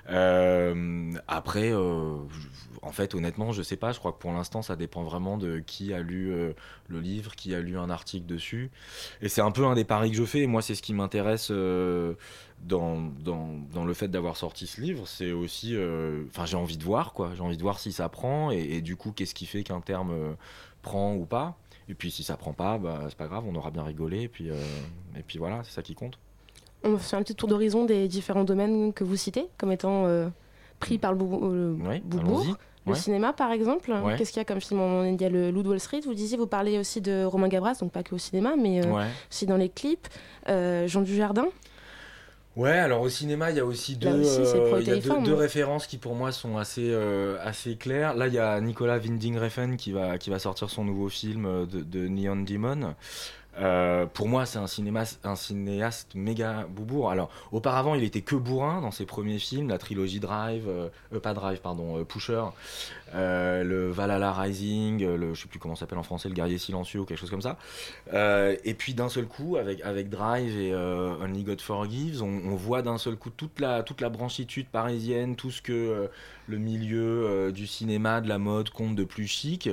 [0.09, 2.17] Euh, après, euh,
[2.81, 3.91] en fait, honnêtement, je sais pas.
[3.91, 6.53] Je crois que pour l'instant, ça dépend vraiment de qui a lu euh,
[6.87, 8.71] le livre, qui a lu un article dessus.
[9.21, 10.45] Et c'est un peu un des paris que je fais.
[10.45, 15.07] Moi, c'est ce qui m'intéresse dans, dans, le fait d'avoir sorti ce livre.
[15.07, 15.75] C'est aussi.
[16.29, 17.31] Enfin, j'ai envie de voir, quoi.
[17.35, 18.51] J'ai envie de voir si ça prend.
[18.51, 20.35] Et, du coup, qu'est-ce qui fait qu'un terme
[20.81, 21.57] prend ou pas.
[21.89, 24.21] Et puis, si ça prend pas, bah, c'est pas grave, on aura bien rigolé.
[24.21, 26.19] Et puis, et puis voilà, c'est ça qui compte.
[26.83, 30.27] On fait un petit tour d'horizon des différents domaines que vous citez comme étant euh,
[30.79, 32.41] pris par le, bou- euh, le Oui, Boubourg.
[32.41, 32.55] allons-y.
[32.85, 32.97] Le Ouais.
[32.97, 34.17] cinéma, par exemple, Ouais.
[34.17, 36.01] qu'est-ce qu'il y a comme film On- Il y a le Loup de Wall Street,
[36.03, 38.91] vous disiez, vous parlez aussi de Romain Gabras, donc pas que au cinéma, mais euh,
[38.91, 39.05] Ouais.
[39.31, 40.07] aussi dans les clips.
[40.49, 41.45] Euh, Jean Dujardin,
[42.55, 45.87] Ouais, alors au cinéma, il y a aussi deux, aussi, euh, y a deux références
[45.87, 48.13] qui pour moi sont assez, euh, assez claires.
[48.13, 51.65] Là, il y a Nicolas Winding Refn qui va, qui va sortir son nouveau film
[51.65, 52.93] de, de Neon Demon.
[53.59, 57.11] Euh, pour moi, c'est un, cinéaste méga boubourg.
[57.11, 61.19] Alors, auparavant, il était que bourrin dans ses premiers films, la trilogie Drive, euh, euh,
[61.19, 62.45] pas Drive, pardon, euh, Pusher,
[63.13, 66.35] euh, le Valhalla Rising, euh, le, je sais plus comment ça s'appelle en français, le
[66.35, 67.57] Guerrier Silencieux ou quelque chose comme ça.
[68.13, 72.81] Euh, et puis d'un seul coup, avec, avec Drive et Only God Forgives, on, voit
[72.81, 76.09] d'un seul coup toute la, toute la branchitude parisienne, tout ce que
[76.47, 79.69] le milieu du cinéma, de la mode compte de plus chic.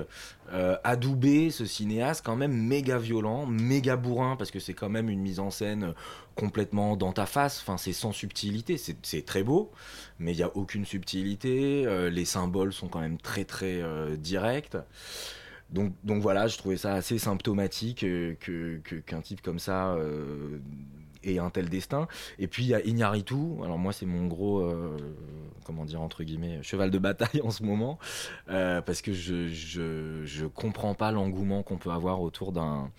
[0.83, 5.21] Adoubé, ce cinéaste quand même méga violent, méga bourrin, parce que c'est quand même une
[5.21, 5.95] mise en scène
[6.41, 9.71] complètement dans ta face, enfin c'est sans subtilité, c'est très beau,
[10.19, 14.17] mais il n'y a aucune subtilité, euh, les symboles sont quand même très très euh,
[14.17, 14.77] directs.
[15.69, 19.97] Donc, donc voilà, je trouvais ça assez symptomatique euh, que que- qu'un type comme ça
[21.23, 22.09] ait un tel destin.
[22.39, 23.37] Et puis il y a Iñárritu.
[23.63, 24.67] Alors moi c'est mon gros,
[25.65, 27.99] comment dire entre guillemets, cheval de bataille en ce moment,
[28.47, 32.91] parce que je, je je comprends pas l'engouement qu'on peut avoir autour d'un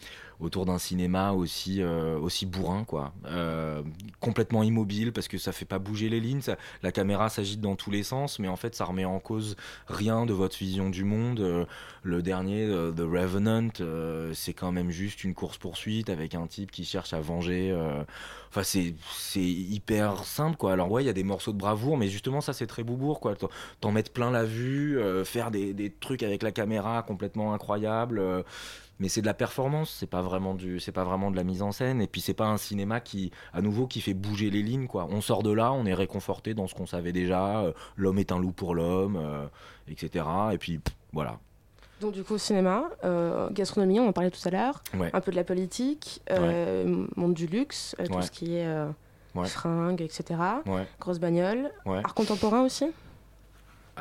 [0.41, 3.82] autour d'un cinéma aussi euh, aussi bourrin quoi, Euh,
[4.19, 6.41] complètement immobile parce que ça fait pas bouger les lignes,
[6.84, 9.56] la caméra s'agite dans tous les sens, mais en fait ça remet en cause
[9.88, 11.39] rien de votre vision du monde.
[11.39, 11.65] Euh,
[12.04, 13.69] le dernier, The Revenant,
[14.34, 17.71] c'est quand même juste une course-poursuite avec un type qui cherche à venger.
[18.49, 18.95] Enfin, c'est
[19.39, 20.73] hyper simple, quoi.
[20.73, 23.19] Alors, ouais, il y a des morceaux de bravoure, mais justement, ça, c'est très boubourg,
[23.19, 23.36] quoi.
[23.80, 28.19] T'en- mettre plein la vue, faire des, des trucs avec la caméra complètement incroyables.
[29.02, 31.62] Mais c'est de la performance, c'est pas vraiment du, c'est pas vraiment de la mise
[31.64, 32.02] en scène.
[32.02, 35.08] Et puis c'est pas un cinéma qui, à nouveau, qui fait bouger les lignes, quoi.
[35.10, 37.62] On sort de là, on est réconforté dans ce qu'on savait déjà.
[37.62, 39.48] euh, l'homme est un loup pour l'homme, euh,
[39.90, 40.24] etc.
[40.54, 41.40] Et puis pff, voilà.
[42.00, 45.10] donc du coup cinéma, euh, gastronomie, on en parlait tout à l'heure, Ouais.
[45.14, 46.22] un peu de la politique,
[47.16, 48.22] monde du luxe, tout Ouais.
[48.22, 48.68] ce qui est
[49.46, 50.40] fringues, etc.
[51.00, 52.86] Grosse bagnole, art contemporain aussi,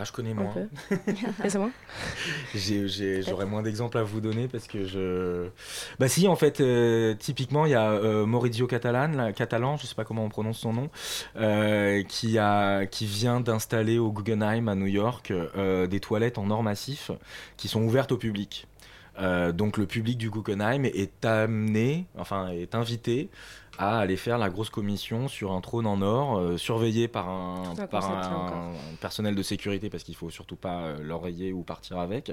[0.00, 0.54] Ah, je connais moins.
[1.46, 1.70] c'est moi
[2.54, 5.48] J'aurais moins d'exemples à vous donner parce que je.
[5.98, 9.84] Bah si, en fait, euh, typiquement, il y a euh, Maurizio Catalan, là, Catalan, je
[9.84, 10.88] sais pas comment on prononce son nom,
[11.36, 16.48] euh, qui a, qui vient d'installer au Guggenheim à New York euh, des toilettes en
[16.48, 17.10] or massif
[17.58, 18.66] qui sont ouvertes au public.
[19.52, 23.28] Donc le public du Guggenheim est amené, enfin est invité
[23.80, 27.62] à aller faire la grosse commission sur un trône en or, euh, surveillé par un,
[29.00, 32.30] personnel de sécurité parce qu'il faut surtout pas euh, l'oreiller ou partir avec.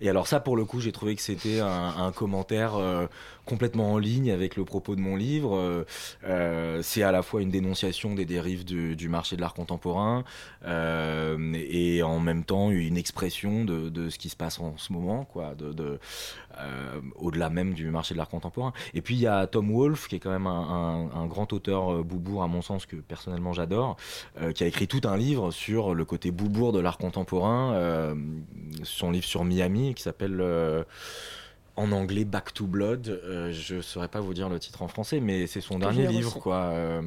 [0.00, 3.08] Et alors ça, pour le coup, j'ai trouvé que c'était un, un commentaire euh,
[3.44, 5.84] complètement en ligne avec le propos de mon livre.
[6.22, 10.22] Euh, c'est à la fois une dénonciation des dérives du, du marché de l'art contemporain
[10.64, 15.24] et en même temps une expression de, de ce qui se passe en ce moment,
[15.24, 15.98] quoi, de, de,
[17.16, 18.72] au-delà même du marché de l'art contemporain.
[18.94, 21.52] Et puis il y a Tom Wolfe, qui est quand même un, un- un grand
[21.52, 23.96] auteur euh, boubourg à mon sens que personnellement j'adore,
[24.40, 28.14] euh, qui a écrit tout un livre sur le côté boubourg de l'art contemporain, euh,
[28.82, 30.40] son livre sur Miami qui s'appelle
[31.76, 33.08] en anglais Back to Blood.
[33.08, 36.30] Euh, je saurais pas vous dire le titre en français, mais c'est son dernier livre,
[36.40, 36.56] quoi.
[36.66, 37.02] euh,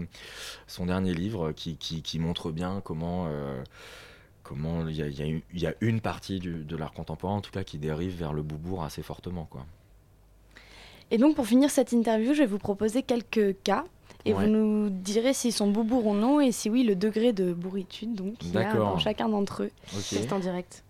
[0.68, 3.28] son dernier livre qui, qui, qui montre bien comment.
[3.30, 3.63] euh,
[4.44, 7.66] Comment il y a, y y une partie du- de l'art contemporain, en tout cas,
[7.66, 9.44] qui dérive vers le boubourg assez fortement.
[9.44, 9.66] Quoi.
[11.12, 13.84] Et donc, pour finir cette interview, je vais vous proposer quelques cas.
[14.26, 14.43] Et Ouais.
[14.46, 18.13] vous nous direz s'ils sont boubourgs ou non, et si oui, le degré de bourritude
[18.13, 19.72] donc, qu'il y a dans chacun d'entre eux.
[19.88, 20.84] C'est en direct.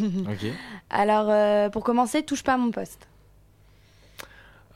[0.90, 3.06] Alors, euh, pour commencer, touche pas à mon poste.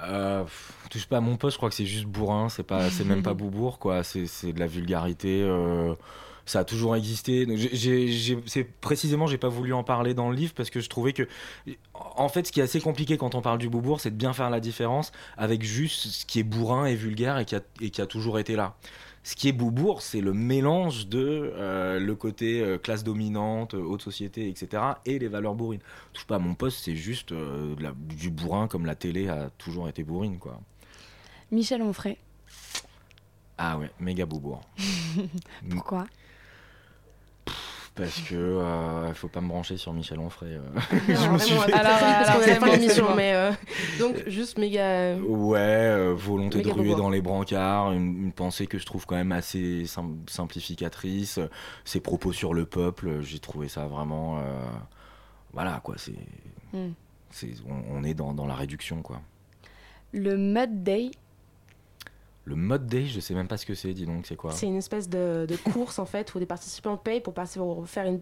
[0.02, 2.90] Euh, pff, touche pas à mon poste, je crois que c'est juste bourrin, c'est pas,
[2.90, 4.04] c'est même pas boubourg, quoi.
[4.04, 5.42] C'est, c'est de la vulgarité.
[5.42, 5.94] euh,
[6.46, 7.44] ça a toujours existé.
[7.44, 7.58] Donc,
[8.46, 11.28] c'est précisément, j'ai pas voulu en parler dans le livre parce que je trouvais que,
[11.94, 14.32] en fait, ce qui est assez compliqué quand on parle du boubourg, c'est de bien
[14.32, 17.90] faire la différence avec juste ce qui est bourrin et vulgaire et qui a, et
[17.90, 18.76] qui a toujours été là.
[19.24, 23.82] Ce qui est boubourg, c'est le mélange de euh, le côté euh, classe dominante, euh,
[23.82, 24.80] haute société, etc.
[25.04, 25.80] et les valeurs bourrines.
[26.12, 29.50] Touche pas à mon poste, c'est juste euh, la- du bourrin comme la télé a
[29.58, 30.60] toujours été bourrine, quoi.
[31.50, 32.18] Michel Onfray.
[33.58, 34.60] Ah ouais, méga boubourg.
[35.70, 36.06] Pourquoi?
[37.96, 40.52] Parce que euh, faut pas me brancher sur Michel Onfray.
[40.52, 40.60] euh.
[41.14, 43.50] Non, me suis fait- parce qu'on l'émission, mais euh,
[43.98, 45.16] donc juste méga.
[45.16, 49.06] Ouais, euh, volonté Méga de ruer dans les brancards, une, une pensée que je trouve
[49.06, 51.40] quand même assez sim- simplificatrice.
[51.86, 54.38] Ses propos sur le peuple, j'ai trouvé ça vraiment.
[54.38, 54.42] euh,
[55.54, 56.12] voilà, quoi, c'est.
[56.74, 56.90] Hmm.
[57.66, 59.22] on, on est dans, dans la réduction, quoi.
[60.12, 61.10] Le Mud Day.
[62.46, 64.66] Le mode day, je sais même pas ce que c'est, dis donc, c'est quoi C'est
[64.66, 68.06] une espèce de, de course en fait où des participants payent pour passer pour faire
[68.06, 68.20] une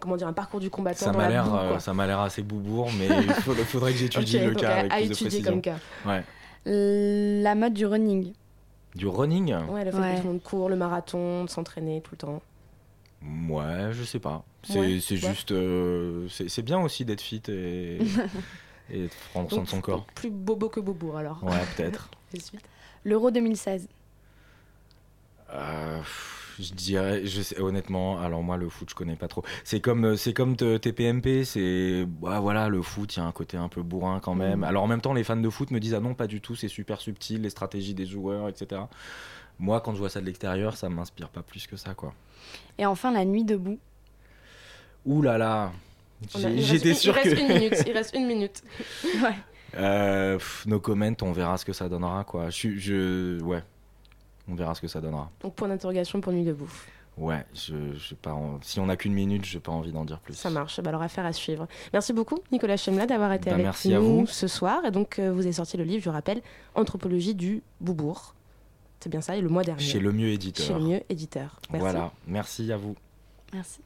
[0.00, 2.20] comment dire un parcours du combattant Ça dans m'a la l'air, euh, ça m'a l'air
[2.20, 3.32] assez boubourg, mais il
[3.66, 5.52] faudrait que j'étudie le cas à, avec à plus de étudier précision.
[5.52, 5.76] comme cas.
[6.06, 6.24] Ouais.
[7.42, 8.32] La mode du running.
[8.94, 10.12] Du running Ouais, le fait Ouais.
[10.14, 12.42] que tout le monde court, le marathon, de s'entraîner tout le temps.
[13.50, 14.44] Ouais, je sais pas.
[14.62, 15.20] C'est Ouais, c'est ouais.
[15.34, 15.50] juste.
[15.52, 17.98] euh, c'est bien aussi d'être fit et,
[18.90, 20.06] et de prendre soin de son corps.
[20.14, 21.42] Plus bobo que bobour alors.
[21.42, 22.08] Ouais, peut-être.
[23.04, 23.88] L'Euro 2016.
[25.54, 26.00] Euh,
[26.58, 29.42] je dirais, je sais, honnêtement, alors moi le foot je connais pas trop.
[29.64, 33.32] C'est comme, euh, c'est comme TPMP, c'est, bah, voilà, le foot, il y a un
[33.32, 34.60] côté un peu bourrin quand même.
[34.60, 34.64] Mm.
[34.64, 36.54] Alors en même temps, les fans de foot me disent ah non pas du tout,
[36.54, 38.82] c'est super subtil, les stratégies des joueurs, etc.
[39.58, 42.14] Moi, quand je vois ça de l'extérieur, ça m'inspire pas plus que ça, quoi.
[42.78, 43.78] Et enfin, la nuit debout.
[45.04, 45.72] Ouh là là,
[46.56, 47.28] j'étais sûr il que.
[47.28, 47.84] reste une minute.
[47.86, 48.62] Il reste une minute.
[49.22, 49.36] Ouais.
[49.74, 52.50] Euh, pff, no comment, on verra ce que ça donnera, quoi.
[52.50, 53.62] Je, je, ouais,
[54.48, 55.30] on verra ce que ça donnera.
[55.40, 56.70] Donc point d'interrogation pour nuit debout.
[57.18, 60.18] Ouais, je, je pas en- si on n'a qu'une minute, j'ai pas envie d'en dire
[60.18, 60.32] plus.
[60.34, 60.80] Ça marche.
[60.80, 61.68] Bah, alors affaire à suivre.
[61.92, 64.26] Merci beaucoup Nicolas Chemla d'avoir été Bah, avec merci nous à vous.
[64.26, 64.82] ce soir.
[64.86, 66.40] Et donc euh, vous avez sorti le livre, je rappelle,
[66.74, 68.34] Anthropologie du Boubourg.
[69.00, 69.36] C'est bien ça.
[69.36, 69.82] Et le mois dernier.
[69.82, 70.66] Chez le mieux éditeur.
[70.66, 71.60] Chez le mieux éditeur.
[71.70, 71.80] Merci.
[71.80, 72.96] Voilà, merci à vous.
[73.52, 73.80] Merci.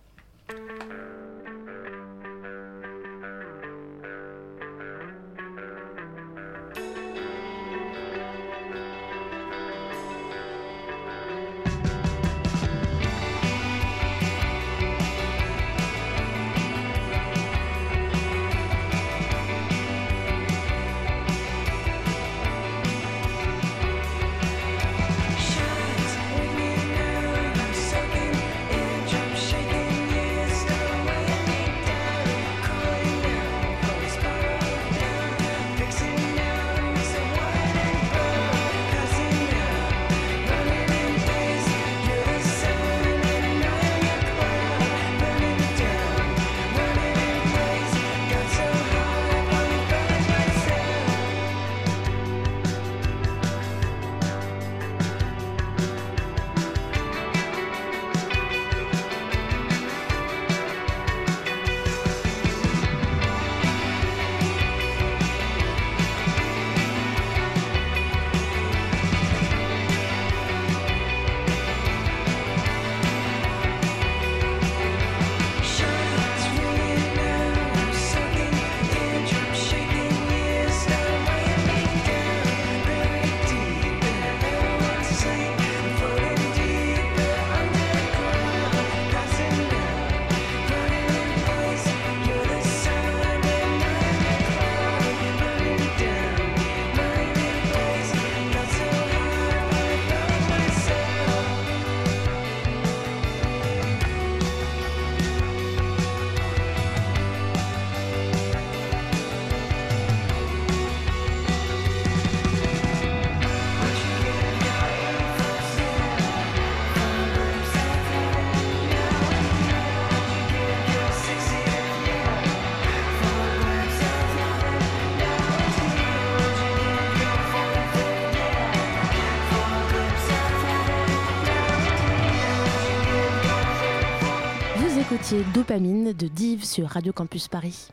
[135.35, 137.89] Dopamine de Div sur Radio Campus Paris.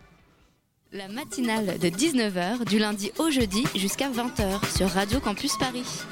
[0.92, 6.04] La matinale de 19h du lundi au jeudi jusqu'à 20h sur Radio Campus Paris.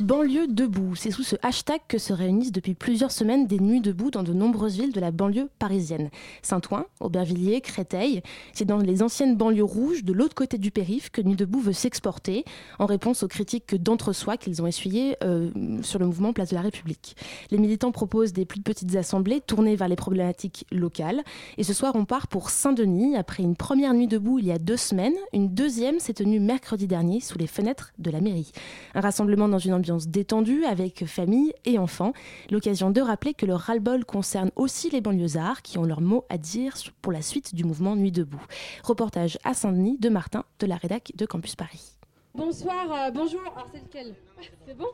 [0.00, 4.12] Banlieue debout, c'est sous ce hashtag que se réunissent depuis plusieurs semaines des nuits debout
[4.12, 6.10] dans de nombreuses villes de la banlieue parisienne.
[6.40, 11.20] Saint-Ouen, Aubervilliers, Créteil, c'est dans les anciennes banlieues rouges de l'autre côté du périph que
[11.20, 12.44] Nuit debout veut s'exporter
[12.78, 15.50] en réponse aux critiques d'entre-soi qu'ils ont essuyées euh,
[15.82, 17.16] sur le mouvement Place de la République.
[17.50, 21.24] Les militants proposent des plus petites assemblées tournées vers les problématiques locales.
[21.56, 24.58] Et ce soir, on part pour Saint-Denis après une première nuit debout il y a
[24.58, 25.16] deux semaines.
[25.32, 28.52] Une deuxième s'est tenue mercredi dernier sous les fenêtres de la mairie.
[28.94, 32.12] Un rassemblement dans une ambiance détendue avec famille et enfants.
[32.50, 36.38] L'occasion de rappeler que le ras-le-bol concerne aussi les banlieusards qui ont leur mot à
[36.38, 38.44] dire pour la suite du mouvement Nuit debout.
[38.84, 41.98] Reportage à Saint-Denis de Martin de la rédac de Campus Paris.
[42.34, 43.40] Bonsoir, euh, bonjour.
[43.40, 44.14] Alors c'est lequel?
[44.66, 44.88] C'est bon?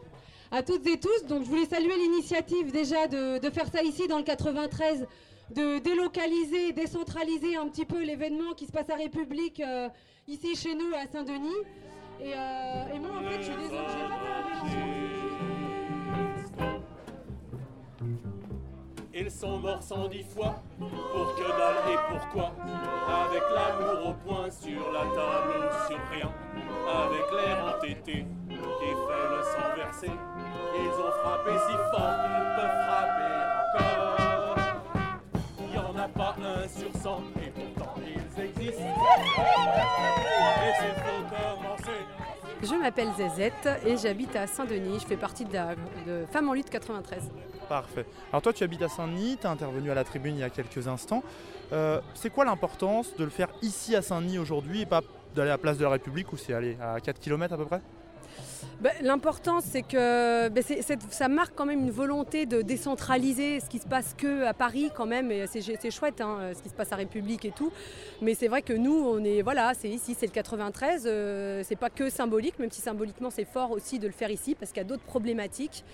[0.50, 1.26] À toutes et tous.
[1.28, 5.06] Donc je voulais saluer l'initiative déjà de, faire ça ici dans le 93
[5.54, 9.88] de délocaliser, décentraliser un petit peu l'événement qui se passe à République euh,
[10.26, 11.48] ici chez nous à Saint-Denis.
[12.20, 14.24] Et, euh, et, moi, en fait, je suis désolée, faire
[19.16, 22.52] Ils sont morts cent dix fois, pour que dalle et pourquoi
[23.26, 26.32] Avec l'amour au point sur la table ou sur rien.
[26.88, 30.10] Avec l'air entêté qui fait le sang versé
[30.76, 34.56] Ils ont frappé si fort qu'ils peuvent frapper encore.
[35.72, 37.20] Il en a pas un sur cent.
[37.40, 38.82] Et pourtant ils existent.
[40.66, 41.03] Et
[42.64, 45.00] je m'appelle Zezette et j'habite à Saint-Denis.
[45.00, 45.58] Je fais partie de,
[46.30, 47.30] Femmes en lutte 93.
[47.68, 48.06] Parfait.
[48.30, 50.50] Alors toi, tu habites à Saint-Denis, tu es intervenu à la tribune il y a
[50.50, 51.22] quelques instants.
[51.72, 55.02] Euh, c'est quoi l'importance de le faire ici à Saint-Denis aujourd'hui et pas
[55.34, 57.64] d'aller à la place de la République où c'est aller à 4 km à peu
[57.64, 57.80] près?
[58.80, 60.60] Bah, L'important, c'est que bah,
[61.10, 64.90] ça marque quand même une volonté de décentraliser ce qui se passe que à Paris
[64.94, 65.32] quand même.
[65.46, 67.72] C'est chouette hein, ce qui se passe à République et tout.
[68.22, 71.04] Mais c'est vrai que nous, on est voilà, c'est ici, c'est le 93.
[71.06, 74.54] Euh, c'est pas que symbolique, même si symboliquement c'est fort aussi de le faire ici
[74.54, 75.84] parce qu'il y a d'autres problématiques.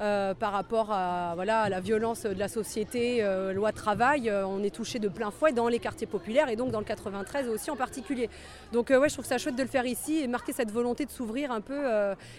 [0.00, 4.46] Euh, par rapport à, voilà, à la violence de la société, euh, loi travail, euh,
[4.46, 7.48] on est touché de plein fouet dans les quartiers populaires et donc dans le 93
[7.48, 8.30] aussi en particulier.
[8.72, 11.10] Donc ouais, je trouve ça chouette de le faire ici et marquer cette volonté de
[11.10, 11.78] s'ouvrir un peu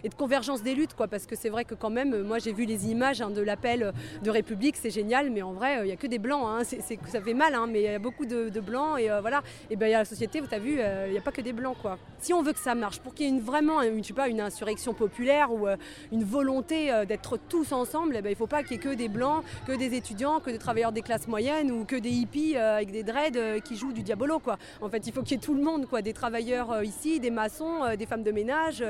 [0.04, 2.54] et de convergence des luttes, quoi, parce que c'est vrai que quand même, moi j'ai
[2.54, 3.91] vu les images hein, de l'appel
[4.24, 7.22] de République, c'est génial, mais en vrai, il n'y a que des blancs, hein, ça
[7.22, 9.41] fait mal, hein, mais il y a beaucoup de, blancs et voilà.
[9.69, 11.41] Et ben il y a la société, vous avez vu, il n'y a pas que
[11.41, 11.98] des blancs, quoi.
[12.19, 14.14] Si on veut que ça marche, pour qu'il y ait une, vraiment, une, je sais
[14.14, 15.68] pas, une insurrection populaire ou
[16.12, 18.93] une volonté d'être tous ensemble, eh ben, il ne faut pas qu'il y ait que
[18.93, 22.56] des blancs, que des étudiants, que des travailleurs des classes moyennes ou que des hippies
[22.56, 24.39] euh, avec des dreads euh, qui jouent du diabolo.
[24.39, 24.58] Quoi.
[24.82, 26.02] En fait, il faut qu'il y ait tout le monde, quoi.
[26.02, 28.84] des travailleurs euh, ici, des maçons, des femmes de ménage,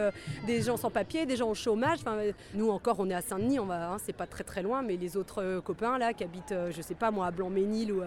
[0.46, 2.00] des gens sans papier, des gens au chômage.
[2.02, 2.18] Enfin,
[2.54, 4.98] nous encore, on est à Saint-Denis, on va, hein, c'est pas très très loin, mais
[4.98, 8.02] les autres copains là qui habitent, je sais pas moi, à Blanc-Ménil ou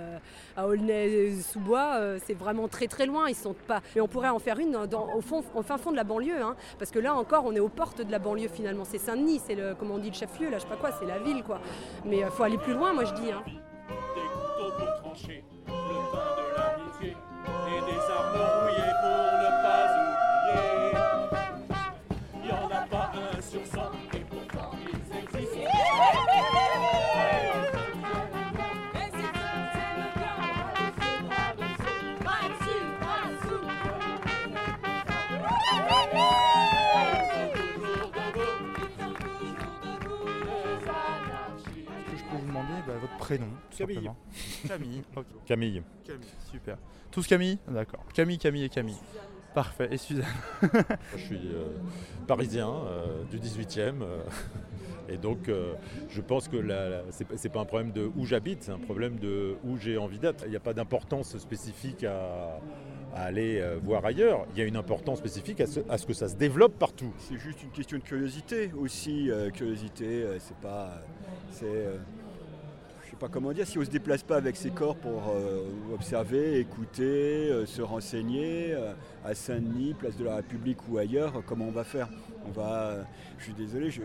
[0.56, 3.28] à Aulnay-sous-Bois, c'est vraiment très très loin.
[3.28, 3.80] Ils sont pas.
[3.94, 6.42] Mais on pourrait en faire une dans, au fond, au fin fond de la banlieue,
[6.42, 8.84] hein, parce que là encore, on est aux portes de la banlieue finalement.
[8.84, 10.16] C'est Saint-Denis, c'est le, comment on dit, le
[10.50, 11.60] Là, je sais pas quoi, c'est la ville quoi.
[12.04, 13.30] Mais il euh, faut aller plus loin, moi je dis.
[13.30, 13.42] Hein.
[43.36, 44.10] Prénom, Camille.
[44.68, 45.02] Camille.
[45.46, 45.82] Camille.
[46.04, 46.28] Camille.
[46.50, 46.76] Super.
[47.10, 47.58] Tous Camille?
[47.68, 48.04] D'accord.
[48.14, 48.96] Camille, Camille et Camille.
[49.54, 49.88] Parfait.
[49.90, 50.24] Et Suzanne?
[51.16, 51.66] Je suis euh,
[52.26, 54.02] parisien euh, du 18e.
[54.02, 54.22] Euh,
[55.08, 55.50] et donc,
[56.08, 59.56] je pense que ce n'est pas un problème de où j'habite, c'est un problème de
[59.64, 60.44] où j'ai envie d'être.
[60.46, 62.60] Il n'y a pas d'importance spécifique à,
[63.14, 64.46] aller voir ailleurs.
[64.52, 67.12] Il y a une importance spécifique à ce, que ça se développe partout.
[67.18, 69.28] C'est juste une question de curiosité aussi.
[69.52, 71.02] curiosité, c'est pas.
[71.50, 71.88] c'est
[73.16, 75.60] pas comment dire, si on ne se déplace pas avec ses corps pour euh,
[75.92, 78.92] observer, écouter, euh, se renseigner, euh,
[79.24, 82.08] à Saint-Denis, place de la République ou ailleurs, comment on va faire?
[82.46, 82.96] On va,
[83.38, 84.00] je suis désolé, je,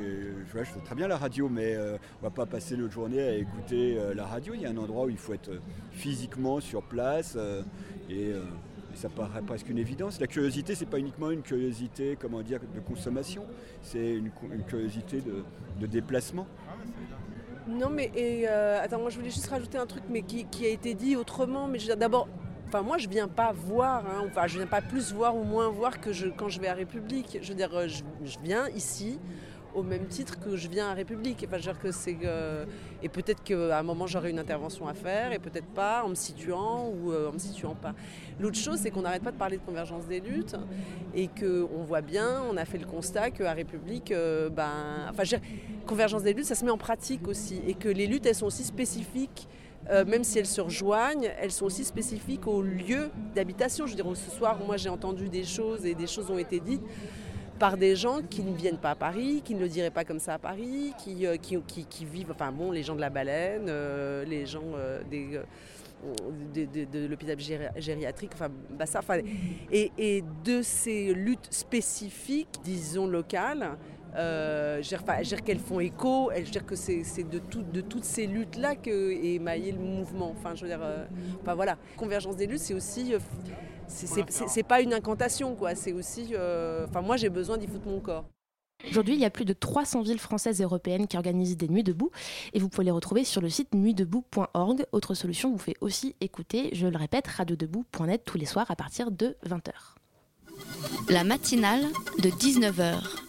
[0.45, 3.97] je, fais très bien la radio, mais on va pas passer notre journée à écouter
[4.15, 4.53] la radio.
[4.53, 5.49] Il y a un endroit où il faut être
[5.89, 7.35] physiquement sur place
[8.11, 8.33] et
[8.93, 10.19] ça paraît presque une évidence.
[10.19, 13.43] La curiosité, c'est pas uniquement une curiosité, comment dire, de consommation,
[13.81, 14.29] c'est une,
[14.67, 15.23] curiosité
[15.79, 16.45] de déplacement.
[17.67, 20.93] Non, mais euh, attends, moi je voulais juste rajouter un truc, mais qui, a été
[20.93, 21.67] dit autrement.
[21.67, 22.29] Mais d'abord,
[22.67, 25.67] enfin moi je viens pas voir, hein, enfin je viens pas plus voir ou moins
[25.67, 27.39] voir que je, quand je vais à République.
[27.41, 29.19] Je dire, euh, je, viens ici
[29.75, 31.43] au même titre que je viens à République.
[31.45, 32.65] Enfin, je dire que c'est, euh,
[33.03, 36.15] et peut-être qu'à un moment j'aurai une intervention à faire, et peut-être pas, en me
[36.15, 37.93] situant ou en me situant pas.
[38.39, 40.55] L'autre chose, c'est qu'on n'arrête pas de parler de convergence des luttes,
[41.13, 44.13] et qu'on voit bien, on a fait le constat qu'à République,
[44.51, 45.23] ben, enfin,
[45.87, 48.45] convergence des luttes, ça se met en pratique aussi, et que les luttes, elles sont
[48.47, 49.47] aussi spécifiques.
[49.89, 53.85] euh, même si elles se rejoignent, elles sont aussi spécifiques au lieu d'habitation.
[53.85, 56.59] Je veux dire, ce soir, moi j'ai entendu des choses et des choses ont été
[56.59, 56.81] dites
[57.57, 60.19] par des gens qui ne viennent pas à Paris, qui ne le diraient pas comme
[60.19, 63.67] ça à Paris, qui, euh, qui, qui- vivent, enfin bon, les gens de la baleine,
[63.69, 64.61] euh, les gens
[65.09, 65.39] des,
[66.53, 69.19] de, de- de l'hôpital géri- gériatrique, enfin, bah ça, enfin,
[69.71, 73.77] et, et de ces luttes spécifiques, disons locales,
[74.15, 77.23] euh, je veux dire, dire qu'elles font écho, elles- je veux dire que c'est c'est
[77.23, 80.31] de, tout- de toutes ces luttes-là que est émaillé le mouvement.
[80.31, 81.05] Enfin, je veux dire, euh,
[81.41, 83.19] enfin, voilà, convergence des luttes, c'est aussi, euh,
[83.87, 85.75] c'est- c'est c'est- c'est pas une incantation, quoi.
[85.75, 88.25] C'est aussi, euh, enfin, moi j'ai besoin d'y foutre mon corps.
[88.91, 91.83] Aujourd'hui, il y a plus de 300 villes françaises et européennes qui organisent des nuits
[91.83, 92.11] debout
[92.53, 94.85] et vous pouvez les retrouver sur le site nuitdebout.org.
[94.91, 99.09] Autre solution vous fait aussi écouter, je le répète, radiodebout.net tous les soirs à partir
[99.09, 99.95] de 20h.
[101.09, 101.85] La matinale
[102.19, 103.26] de 19h.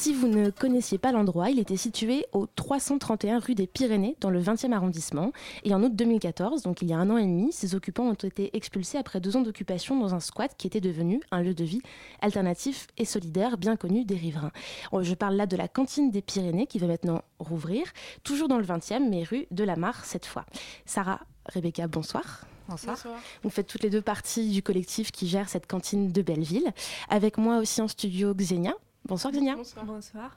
[0.00, 4.30] Si vous ne connaissiez pas l'endroit, il était situé au 331 rue des Pyrénées, dans
[4.30, 5.32] le 20e arrondissement.
[5.64, 8.14] Et en août 2014, donc il y a un an et demi, ses occupants ont
[8.14, 11.64] été expulsés après deux ans d'occupation dans un squat qui était devenu un lieu de
[11.64, 11.82] vie
[12.20, 14.52] alternatif et solidaire bien connu des riverains.
[14.92, 17.82] Oh, Je parle là de la cantine des Pyrénées qui va maintenant rouvrir,
[18.22, 20.46] toujours dans le 20e, mais rue de la Mare cette fois.
[20.86, 21.22] Sarah,
[21.52, 22.44] Rebecca, bonsoir.
[22.68, 22.96] Bonsoir.
[23.42, 26.70] Vous faites toutes les deux parties du collectif qui gère cette cantine de Belleville.
[27.08, 28.76] Avec moi aussi en studio Xenia.
[29.08, 29.56] Bonsoir Xenia.
[29.84, 30.36] Bonsoir.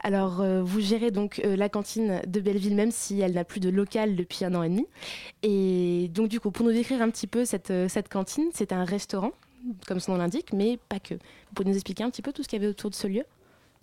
[0.00, 3.60] Alors, euh, vous gérez donc euh, la cantine de Belleville, même si elle n'a plus
[3.60, 4.88] de local depuis un an et demi.
[5.44, 8.72] Et donc, du coup, pour nous décrire un petit peu cette, euh, cette cantine, c'est
[8.72, 9.30] un restaurant,
[9.86, 11.14] comme son nom l'indique, mais pas que.
[11.14, 13.06] Vous pouvez nous expliquer un petit peu tout ce qu'il y avait autour de ce
[13.06, 13.22] lieu?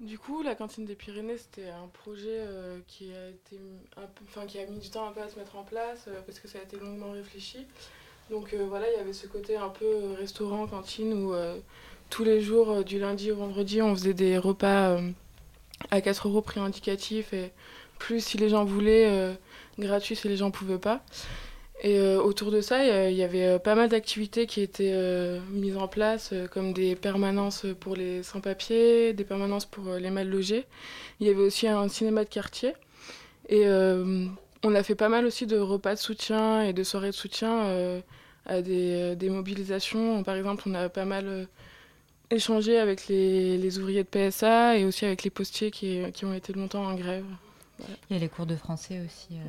[0.01, 3.61] Du coup, la cantine des Pyrénées, c'était un projet euh, qui, a été
[3.95, 6.05] un peu, enfin, qui a mis du temps un peu à se mettre en place
[6.09, 7.65] euh, parce que ça a été longuement réfléchi.
[8.31, 11.59] Donc euh, voilà, il y avait ce côté un peu restaurant, cantine où euh,
[12.11, 15.09] tous les jours, euh, du lundi au vendredi, on faisait des repas euh,
[15.89, 17.51] à 4 euros prix indicatif et
[17.97, 19.33] plus si les gens voulaient, euh,
[19.79, 21.03] gratuit si les gens pouvaient pas.
[21.83, 26.31] Et autour de ça, il y avait pas mal d'activités qui étaient mises en place,
[26.51, 30.67] comme des permanences pour les sans-papiers, des permanences pour les mal logés.
[31.19, 32.73] Il y avait aussi un cinéma de quartier.
[33.49, 37.15] Et on a fait pas mal aussi de repas de soutien et de soirées de
[37.15, 38.03] soutien
[38.45, 40.21] à des mobilisations.
[40.21, 41.47] Par exemple, on a pas mal
[42.31, 46.33] échangé avec les, les ouvriers de PSA et aussi avec les postiers qui, qui ont
[46.33, 47.25] été longtemps en grève.
[47.77, 47.93] Voilà.
[48.09, 49.43] Il y a les cours de français aussi euh,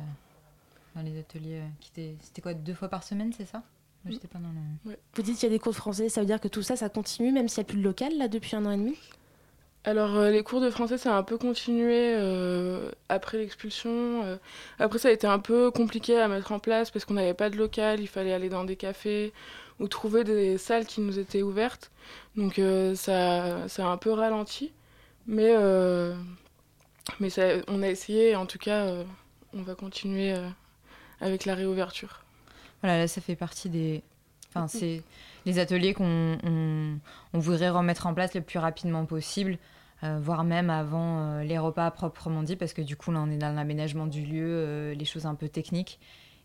[0.95, 1.59] dans les ateliers.
[1.59, 3.61] euh, qui étaient- C'était quoi, deux fois par semaine, c'est ça?
[4.05, 4.95] Moi, j'étais pas dans le...
[5.15, 6.75] Vous dites qu'il y a des cours de français, ça veut dire que tout ça,
[6.75, 8.97] ça continue, même s'il n'y a plus de local, là, depuis un an et demi?
[9.85, 14.23] Alors, euh, les cours de français, ça a un peu continué euh, après l'expulsion.
[14.23, 14.37] euh.
[14.79, 17.49] après, ça a été un peu compliqué à mettre en place parce qu'on n'avait pas
[17.49, 19.31] de local, il fallait aller dans des cafés
[19.79, 21.91] ou trouver des salles qui nous étaient ouvertes.
[22.35, 24.71] Donc, euh, ça, ça a un peu ralenti.
[25.27, 26.15] Mais, euh,
[27.19, 27.29] mais
[27.67, 29.03] on a essayé, en tout cas, euh,
[29.53, 30.35] on va continuer
[31.21, 32.23] avec la réouverture.
[32.81, 34.03] Voilà, là, ça fait partie des.
[34.49, 35.01] Enfin, c'est
[35.45, 39.57] les ateliers qu'on on, voudrait remettre en place le plus rapidement possible,
[40.01, 43.53] voire même avant les repas proprement dit, parce que du coup, là, on est dans
[43.53, 45.99] l'aménagement du lieu, les choses un peu techniques.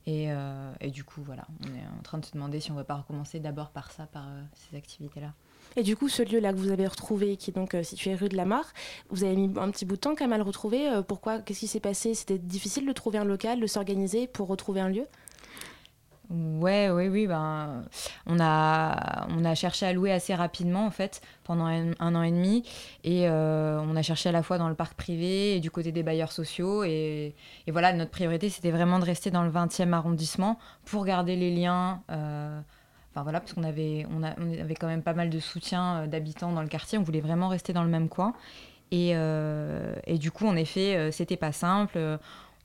[0.08, 2.74] Et, euh, et du coup, voilà, on est en train de se demander si on
[2.74, 5.34] ne va pas recommencer d'abord par ça, par euh, ces activités-là.
[5.76, 8.30] Et du coup, ce lieu-là que vous avez retrouvé, qui est donc euh, situé rue
[8.30, 8.72] de la Mare,
[9.10, 10.88] vous avez mis un petit bout de temps quand même à le retrouver.
[11.06, 12.14] Pourquoi Qu'est-ce qui s'est passé?
[12.14, 15.04] C'était difficile de trouver un local, de s'organiser pour retrouver un lieu?
[16.30, 17.26] Ouais, oui, oui.
[17.26, 17.84] Ben,
[18.26, 22.30] on, a, on a cherché à louer assez rapidement, en fait, pendant un, an et
[22.30, 22.64] demi.
[23.02, 25.90] Et euh, on a cherché à la fois dans le parc privé et du côté
[25.90, 26.84] des bailleurs sociaux.
[26.84, 27.34] Et,
[27.68, 32.02] voilà, notre priorité, c'était vraiment de rester dans le 20e arrondissement pour garder les liens.
[32.10, 32.60] euh,
[33.14, 36.52] Enfin voilà, parce qu'on avait, on avait quand même pas mal de soutien euh, d'habitants
[36.52, 36.98] dans le quartier.
[36.98, 38.34] On voulait vraiment rester dans le même coin.
[38.90, 39.14] Et,
[40.18, 41.98] du coup, en effet, c'était pas simple.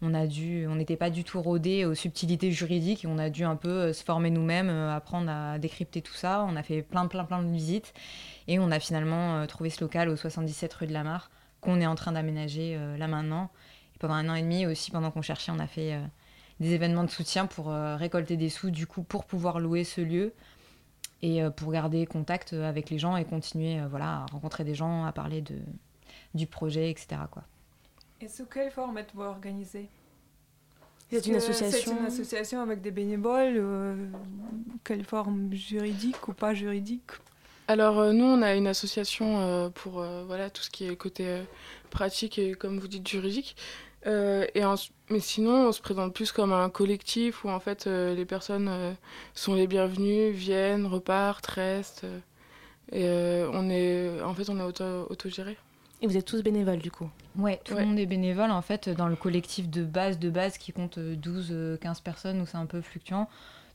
[0.05, 3.05] On a dû, on n'était pas du tout rodé aux subtilités juridiques.
[3.05, 6.13] Et on a dû un peu euh, se former nous-mêmes, euh, apprendre à décrypter tout
[6.13, 6.45] ça.
[6.49, 7.93] On a fait plein, plein, plein de visites.
[8.49, 11.31] Et on a finalement euh, trouvé ce local au 77 rue de la Mare
[11.61, 13.49] qu'on est en train d'aménager là maintenant.
[13.99, 15.97] Pendant un an et demi aussi, pendant qu'on cherchait, on a fait
[16.59, 20.33] des événements de soutien pour récolter des sous, du coup, pour pouvoir louer ce lieu
[21.21, 25.13] et pour garder contact avec les gens et continuer voilà, à rencontrer des gens, à
[25.13, 25.55] parler de,
[26.33, 27.15] du projet, etc.
[28.23, 29.89] Et sous quelle forme êtes-vous organisé?
[31.09, 33.95] C'est Est-ce une association C'est une association avec des bénévoles euh,
[34.85, 37.11] Quelle forme juridique ou pas juridique?
[37.67, 40.95] Alors euh, nous, on a une association euh, pour euh, voilà, tout ce qui est
[40.95, 41.43] côté euh,
[41.89, 43.57] pratique et comme vous dites juridique.
[44.07, 44.75] Euh, et en-
[45.09, 48.69] mais sinon, on se présente plus comme un collectif où en fait euh, les personnes
[48.69, 48.93] euh,
[49.33, 52.05] sont les bienvenues, viennent, repartent, restent.
[52.05, 52.19] euh,
[52.93, 55.57] et euh, on est, en fait, on est auto- autogéré.
[56.03, 57.79] Et vous êtes tous bénévoles du coup Ouais, tout Ouais.
[57.81, 60.99] le monde est bénévole en fait dans le collectif de base de base qui compte
[60.99, 63.27] 12-15 personnes où c'est un peu fluctuant.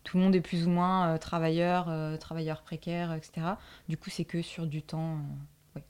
[0.04, 3.46] Tout le monde est plus ou moins euh, travailleur, euh, travailleur précaire, etc.
[3.88, 5.16] Du coup, c'est que sur du temps.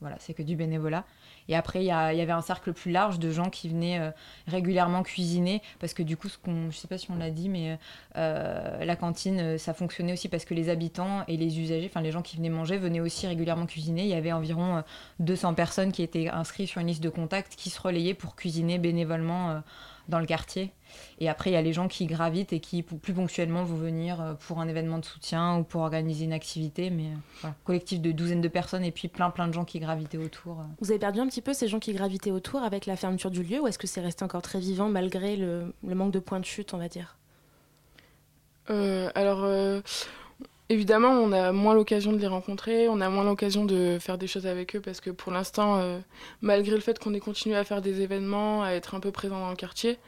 [0.01, 1.05] Voilà, c'est que du bénévolat.
[1.49, 4.11] Et après, il y, avait un cercle plus large de gens qui venaient euh,
[4.47, 7.49] régulièrement cuisiner parce que du coup, ce qu'on, je sais pas si on l'a dit,
[7.49, 7.79] mais
[8.17, 12.01] euh, la cantine, euh, ça fonctionnait aussi parce que les habitants et les usagers, enfin
[12.01, 14.03] les gens qui venaient manger, venaient aussi régulièrement cuisiner.
[14.03, 14.83] Il y avait environ euh,
[15.21, 18.79] 200 personnes qui étaient inscrites sur une liste de contacts qui se relayaient pour cuisiner
[18.79, 19.63] bénévolement
[20.09, 20.73] dans le quartier.
[21.21, 24.21] Et après, il y a les gens qui gravitent et qui, plus ponctuellement, vont venir
[24.21, 26.91] euh, pour un événement de soutien ou pour organiser une activité.
[26.91, 29.81] Mais euh, voilà, collectif de douzaines de personnes et puis plein plein de gens qui
[29.81, 30.61] gravitaient autour.
[30.61, 30.65] euh.
[30.81, 33.43] Vous avez perdu un petit peu ces gens qui gravitaient autour avec la fermeture du
[33.43, 36.41] lieu ou est-ce que c'est resté encore très vivant malgré le, le manque de points
[36.41, 37.17] de chute, on va dire?
[38.71, 39.81] Euh, alors, euh,
[40.69, 44.27] évidemment, on a moins l'occasion de les rencontrer, on a moins l'occasion de faire des
[44.27, 45.99] choses avec eux parce que pour l'instant, euh,
[46.43, 49.41] malgré le fait qu'on ait continué à faire des événements, à être un peu présent
[49.41, 49.99] dans le quartier,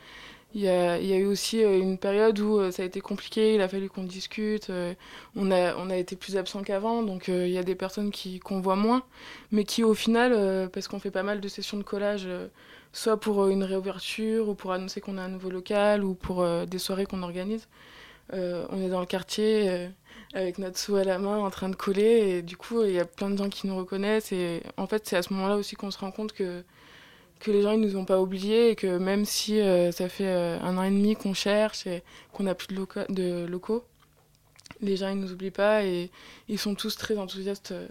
[0.53, 3.61] il y a, eu aussi euh, une période où euh, ça a été compliqué, il
[3.61, 4.71] a fallu qu'on discute,
[5.37, 8.77] on, a, été plus absent qu'avant, donc il y a des personnes qui, qu'on voit
[8.77, 9.03] moins,
[9.53, 12.29] mais qui au final, parce qu'on fait pas mal de sessions de collage,
[12.93, 16.79] soit pour une réouverture, ou pour annoncer qu'on a un nouveau local, ou pour des
[16.79, 17.69] soirées qu'on organise,
[18.33, 19.89] on est dans le quartier
[20.35, 22.03] avec notre sou à la main en train de coller
[22.39, 25.07] et du coup il y a plein de gens qui nous reconnaissent et en fait
[25.07, 26.64] c'est à ce moment-là aussi qu'on se rend compte que,
[27.47, 30.59] les gens ils nous ont pas oubliés et que même si euh, ça fait euh,
[30.61, 32.03] un an et demi qu'on cherche et
[32.33, 33.85] qu'on n'a plus de, loca- de locaux,
[34.81, 36.11] les gens ils nous oublient pas et
[36.49, 37.89] ils sont tous très enthousiastes euh,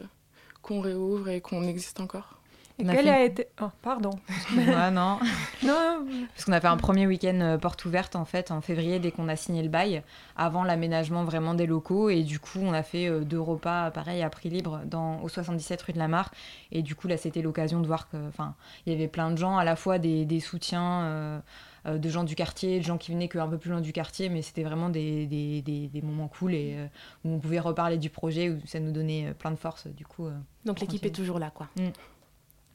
[0.62, 2.39] qu'on réouvre et qu'on existe encore.
[2.80, 3.48] Et On a quel fait a une- été...
[3.62, 4.12] Oh, pardon.
[4.56, 5.20] Non.
[5.64, 6.06] non.
[6.34, 9.12] Parce qu'on a fait un premier week-end euh, porte ouverte en fait en février dès
[9.12, 10.02] qu'on a signé le bail,
[10.38, 14.22] avant l'aménagement vraiment des locaux et du coup on a fait euh, deux repas pareil
[14.24, 16.32] à prix libre dans, au 77 rue de la Mare
[16.72, 18.56] et du coup là c'était l'occasion de voir que enfin
[18.86, 21.40] il y avait plein de gens à la fois des, des soutiens euh,
[21.86, 24.42] de gens du quartier, de gens qui venaient qu'un peu plus loin du quartier mais
[24.42, 26.88] c'était vraiment des, des, des- des moments cool et euh,
[27.26, 30.26] où on pouvait reparler du projet où ça nous donnait plein de force du coup.
[30.28, 30.32] euh,
[30.66, 31.68] Donc l'équipe est toujours là quoi.
[31.78, 31.90] Mm.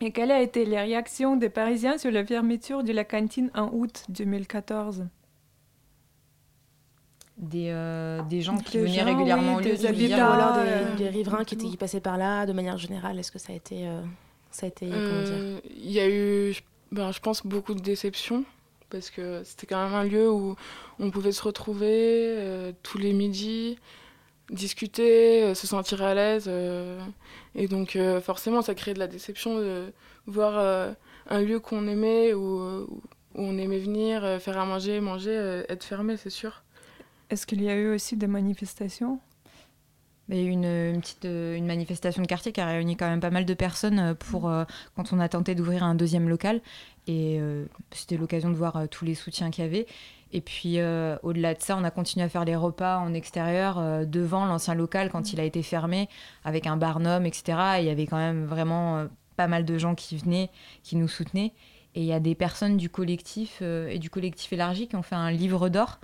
[0.04, 3.70] Et quelle a été les réactions des Parisiens sur la fermeture de la cantine en
[3.72, 5.06] août 2014
[7.38, 10.18] Des, euh, des gens qui Des venaient gens, régulièrement oui, au lieu des Ou dire
[10.20, 12.44] euh, des, des riverains qui, étaient, qui passaient par là.
[12.44, 14.02] De manière générale, est-ce que ça a été, euh,
[14.50, 15.32] ça a été comment dire?
[15.32, 16.60] Euh, Il y a eu, je-
[16.92, 18.44] ben, je pense, beaucoup de déceptions
[18.90, 20.54] parce que c'était quand même un lieu où
[21.00, 23.78] on pouvait se retrouver euh, tous les midis,
[24.50, 26.44] discuter, euh, se sentir à l'aise.
[26.48, 26.98] euh,
[27.54, 29.92] et donc, euh, forcément, ça crée de la déception de
[30.26, 30.92] voir euh,
[31.28, 32.86] un lieu qu'on aimait, où, euh,
[33.34, 36.62] où on aimait venir, euh, faire à manger, manger, euh, être fermé, c'est sûr.
[37.30, 39.18] Est-ce qu'il y a eu aussi des manifestations?
[40.30, 42.96] Il y a eu une, une petite euh, une manifestation de quartier qui a réuni
[42.96, 44.64] quand même pas mal de personnes pour euh,
[44.96, 46.62] quand on a tenté d'ouvrir un deuxième local.
[47.06, 49.86] Et euh, c'était l'occasion de voir euh, tous les soutiens qu'il y avait.
[50.34, 53.78] Et puis euh, au-delà de ça, on a continué à faire les repas en extérieur
[53.78, 56.08] euh, devant l'ancien local quand il a été fermé
[56.42, 57.56] avec un barnum, etc.
[57.78, 59.06] Et il y avait quand même vraiment euh,
[59.36, 60.50] pas mal de gens qui venaient,
[60.82, 61.52] qui nous soutenaient.
[61.94, 65.14] Et il y a des personnes du collectif et du collectif élargi qui ont fait
[65.14, 66.00] un livre d'or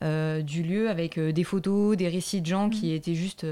[0.00, 3.46] du lieu avec des photos, des récits de gens qui étaient juste,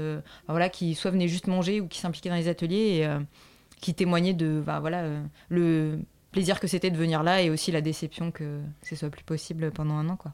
[0.47, 3.07] voilà, qui soit venaient juste manger ou qui s'impliquaient dans les ateliers et
[3.79, 5.03] qui témoignaient de, enfin, voilà,
[5.49, 5.99] le
[6.33, 9.71] plaisir que c'était de venir là et aussi la déception que, ce soit plus possible
[9.71, 10.33] pendant un an, quoi.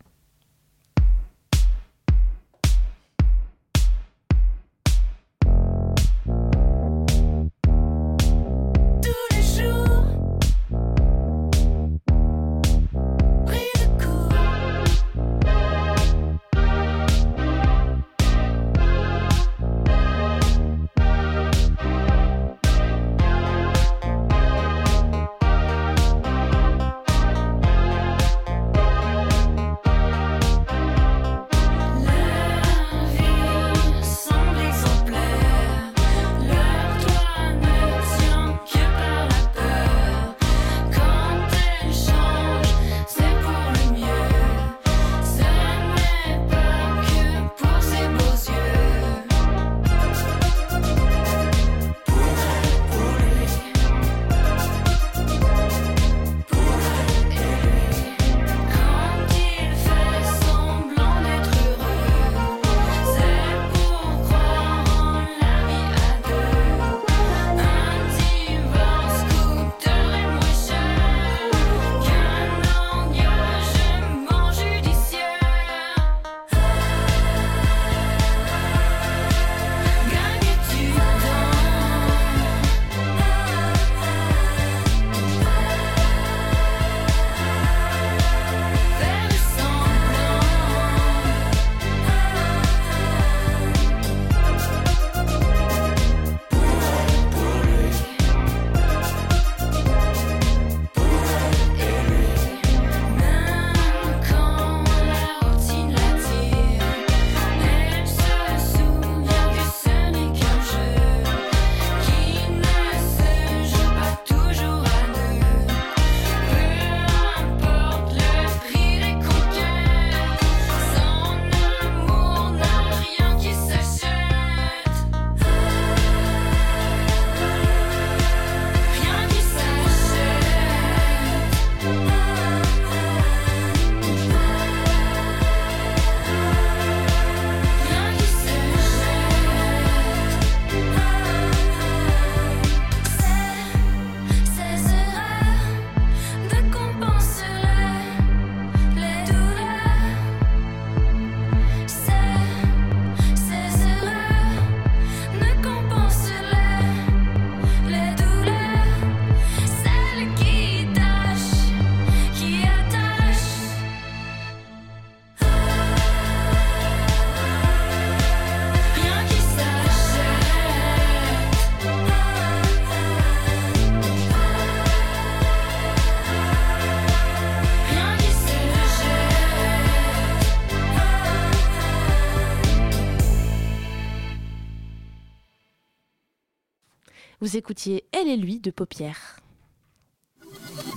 [187.59, 189.37] Écoutiez Elle et lui de Paupières.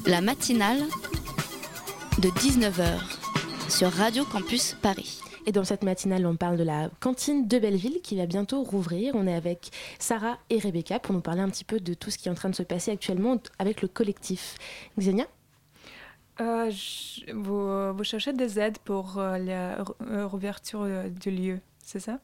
[0.07, 0.81] La matinale
[2.21, 3.01] de 19h
[3.69, 5.21] sur Radio Campus Paris.
[5.45, 9.17] Et dans cette matinale, on parle de la cantine de Belleville qui va bientôt rouvrir.
[9.17, 12.19] On est avec Sarah et Rebecca pour nous parler un petit peu de tout ce
[12.19, 14.55] qui est en train de se passer actuellement avec le collectif.
[14.99, 15.27] Xenia?
[16.41, 21.31] Euh, je- vous, vous cherchez des aides pour euh, la re- euh, réouverture euh, du
[21.33, 22.21] lieu, c'est ça?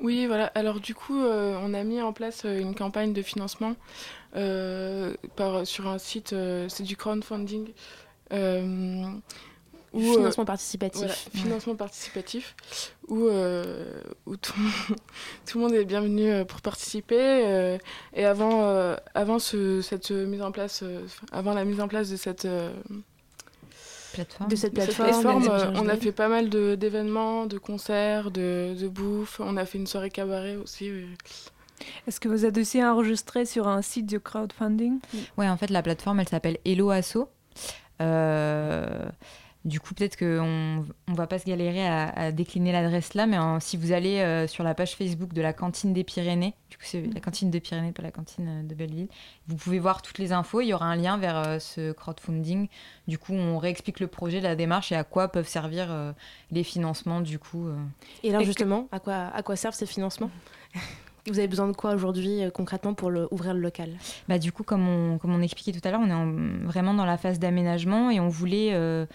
[0.00, 0.46] Oui, voilà.
[0.54, 3.74] Alors du coup, euh, on a mis en place euh, une campagne de financement
[4.36, 6.34] euh, par, sur un site,
[6.68, 7.72] c'est du crowdfunding.
[9.92, 10.98] où, Financement participatif.
[11.00, 11.40] voilà, Ouais.
[11.40, 12.54] financement participatif,
[13.08, 13.28] où,
[14.26, 14.52] où tout,
[15.46, 17.78] tout le monde est bienvenu pour participer.
[18.12, 20.84] et avant, avant ce- cette mise en place,
[21.32, 22.46] avant la mise en place de cette
[24.16, 24.50] Plateforme.
[24.50, 28.88] De cette plateforme, euh, on a fait pas mal de- d'événements, de, concerts, de, de
[28.88, 29.40] bouffe.
[29.40, 30.90] On a fait une soirée cabaret aussi.
[30.90, 31.06] oui.
[32.08, 34.98] Est-ce que vous êtes aussi enregistré sur un site de crowdfunding?
[35.36, 37.28] Ouais, en fait, la plateforme, elle s'appelle Hello Asso.
[38.00, 39.08] Euh,
[39.66, 43.36] du coup, peut-être qu'on on va pas se galérer à, à décliner l'adresse là, mais
[43.36, 46.76] en- si vous allez euh, sur la page Facebook de la cantine des Pyrénées, du
[46.78, 49.08] coup, c'est la cantine des Pyrénées, pas la cantine euh, de Belleville,
[49.48, 50.60] vous pouvez voir toutes les infos.
[50.62, 52.68] Il y aura un lien vers euh, ce crowdfunding.
[53.08, 56.12] Du coup, on réexplique le projet, la démarche et à quoi peuvent servir euh,
[56.52, 57.68] les financements, du coup.
[58.22, 60.30] Et alors que- justement, à quoi, à quoi servent ces financements?
[61.28, 63.90] Vous avez besoin de quoi aujourd'hui euh, concrètement pour le, ouvrir le local?
[64.28, 66.94] Bah, du coup, comme on, comme on expliquait tout à l'heure, on est en- vraiment
[66.94, 69.06] dans la phase d'aménagement et on voulait euh,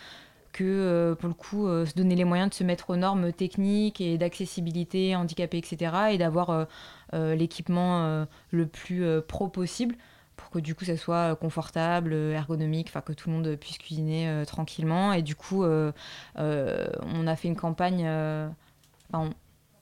[0.52, 3.32] que, euh, pour le coup, euh, se donner les moyens de se mettre aux normes
[3.34, 5.94] techniques et d'accessibilité handicapés, etc.
[6.12, 6.68] et d'avoir
[7.14, 9.96] euh, l'équipement le plus pro possible
[10.38, 14.28] pour que du coup ça soit confortable, ergonomique, enfin que tout le monde puisse cuisiner
[14.28, 15.14] euh, tranquillement.
[15.14, 15.92] Et du coup, euh,
[16.40, 18.02] euh, on a fait une campagne.
[18.08, 19.34] enfin, on-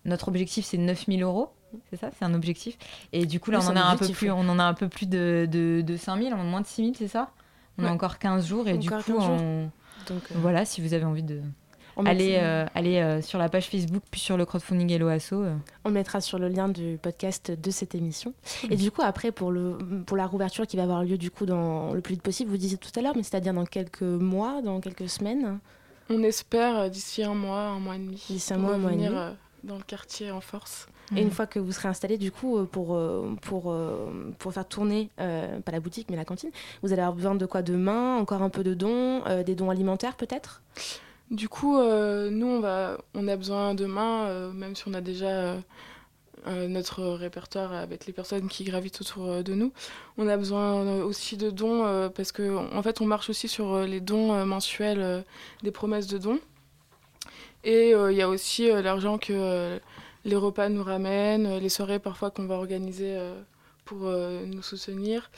[0.06, 1.50] notre objectif c'est 9000 euros.
[1.92, 2.78] C'est ça, c'est un objectif.
[3.14, 4.36] Et du coup, là, Oui, on en, a un un peu plus, ouais.
[4.36, 7.30] on en a un peu plus de, de, de 5000, moins de 6000, c'est ça?
[7.78, 8.68] On a encore 15 jours.
[8.68, 9.20] Et du coup, 15 jours.
[9.30, 9.70] on-
[10.08, 11.42] Donc, euh, voilà, si vous avez envie de.
[11.98, 15.10] On Aller, mettra- euh, aller euh, sur la page Facebook, puis sur le crowdfunding Hello
[15.10, 15.34] Asso.
[15.34, 15.54] euh.
[15.84, 18.34] On le mettra sur le lien du podcast de cette émission.
[18.70, 21.46] Et du coup, après, pour, le, pour la rouverture qui va avoir lieu du coup
[21.46, 24.62] dans le plus vite possible, vous disiez tout à l'heure, mais c'est-à-dire dans quelques mois,
[24.62, 25.60] dans quelques semaines
[26.10, 28.24] On espère euh, d'ici un mois, un mois et demi.
[28.30, 29.10] D'ici un mois, un mois et demi.
[29.64, 30.88] Dans le quartier en force.
[31.16, 34.54] Et une fois que vous serez installé, du coup, euh, pour, euh, pour, euh, pour
[34.54, 36.52] faire tourner, euh, pas la boutique, mais la cantine,
[36.84, 37.62] vous allez avoir besoin de quoi?
[37.64, 40.62] De mains, encore un peu de dons, euh, des dons alimentaires peut-être?
[41.32, 44.94] Du coup, euh, nous, on, va, on a besoin de mains, euh, même si on
[44.94, 45.58] a déjà
[46.46, 49.74] notre répertoire avec les personnes qui gravitent autour de nous.
[50.18, 53.80] On a besoin aussi de dons, euh, parce qu'en en fait, on marche aussi sur
[53.80, 55.22] les dons euh, mensuels, euh,
[55.64, 56.40] des promesses de dons.
[57.64, 59.80] Et euh, il y a aussi euh, l'argent que euh,
[60.26, 63.18] les repas nous ramènent, les soirées parfois qu'on va organiser
[63.86, 65.32] pour nous soutenir.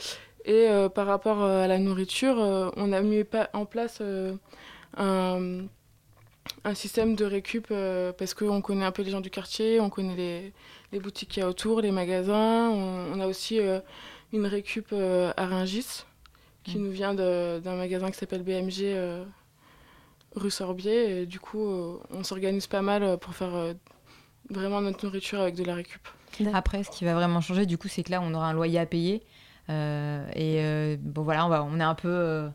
[0.43, 2.37] Et par rapport à la nourriture,
[2.75, 4.01] on a mis en place
[4.97, 5.67] un,
[6.63, 9.89] un système de récup euh, parce qu'on connaît un peu les gens du quartier, on
[9.89, 10.53] connaît les,
[10.91, 12.69] les boutiques qu'il y a autour, les magasins.
[12.69, 13.79] On, on a aussi euh,
[14.33, 16.03] une récup euh, à Rungis
[16.63, 18.95] qui nous vient d'un magasin qui s'appelle BMG
[20.35, 21.21] rue Sorbier.
[21.21, 23.73] Et du coup, euh, on s'organise pas mal euh, pour faire euh,
[24.49, 26.07] vraiment notre nourriture avec de la récup.
[26.53, 28.79] Après, ce qui va vraiment changer, du coup, c'est que là, on aura un loyer
[28.79, 29.23] à payer.
[29.69, 32.09] Euh, et euh, bon, voilà, on, va, on est un peu.
[32.09, 32.49] euh,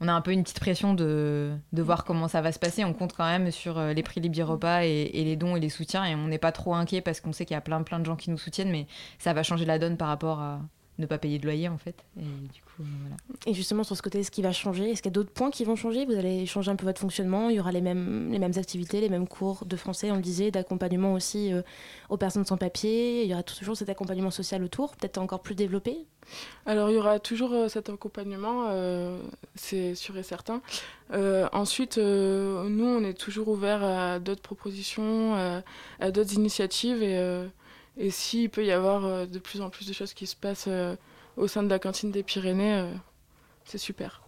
[0.00, 2.84] on a un peu une petite pression de, de voir comment ça va se passer.
[2.84, 5.70] On compte quand même sur les prix Libye Repas et, et les dons et les
[5.70, 6.04] soutiens.
[6.04, 8.04] Et on n'est pas trop inquiet parce qu'on sait qu'il y a plein, plein de
[8.04, 8.70] gens qui nous soutiennent.
[8.70, 8.86] Mais
[9.18, 10.60] ça va changer la donne par rapport à
[10.98, 12.04] ne pas payer de loyer, en fait.
[12.18, 13.16] Et du coup, euh, voilà.
[13.46, 15.50] Et justement, sur ce côté, ce qui va changer, est-ce qu'il y a d'autres points
[15.50, 16.06] qui vont changer?
[16.06, 19.00] Vous allez changer un peu votre fonctionnement Il y aura les mêmes, les mêmes activités,
[19.00, 21.62] les mêmes cours de français, on le disait, d'accompagnement aussi euh,
[22.08, 23.24] aux personnes sans papier.
[23.24, 26.06] Il y aura toujours cet accompagnement social autour, peut-être encore plus développé?
[26.64, 29.20] Alors, il y aura toujours euh, cet accompagnement, euh,
[29.54, 30.60] c'est sûr et certain.
[31.12, 35.62] Euh, ensuite, euh, nous, on est toujours ouvert à d'autres propositions, à,
[36.00, 37.02] à d'autres initiatives.
[37.02, 37.46] Et, euh,
[37.96, 40.66] et s'il peut y avoir euh, de plus en plus de choses qui se passent
[40.68, 40.96] euh,
[41.36, 42.92] au sein de la cantine des Pyrénées, euh,
[43.64, 44.22] c'est super.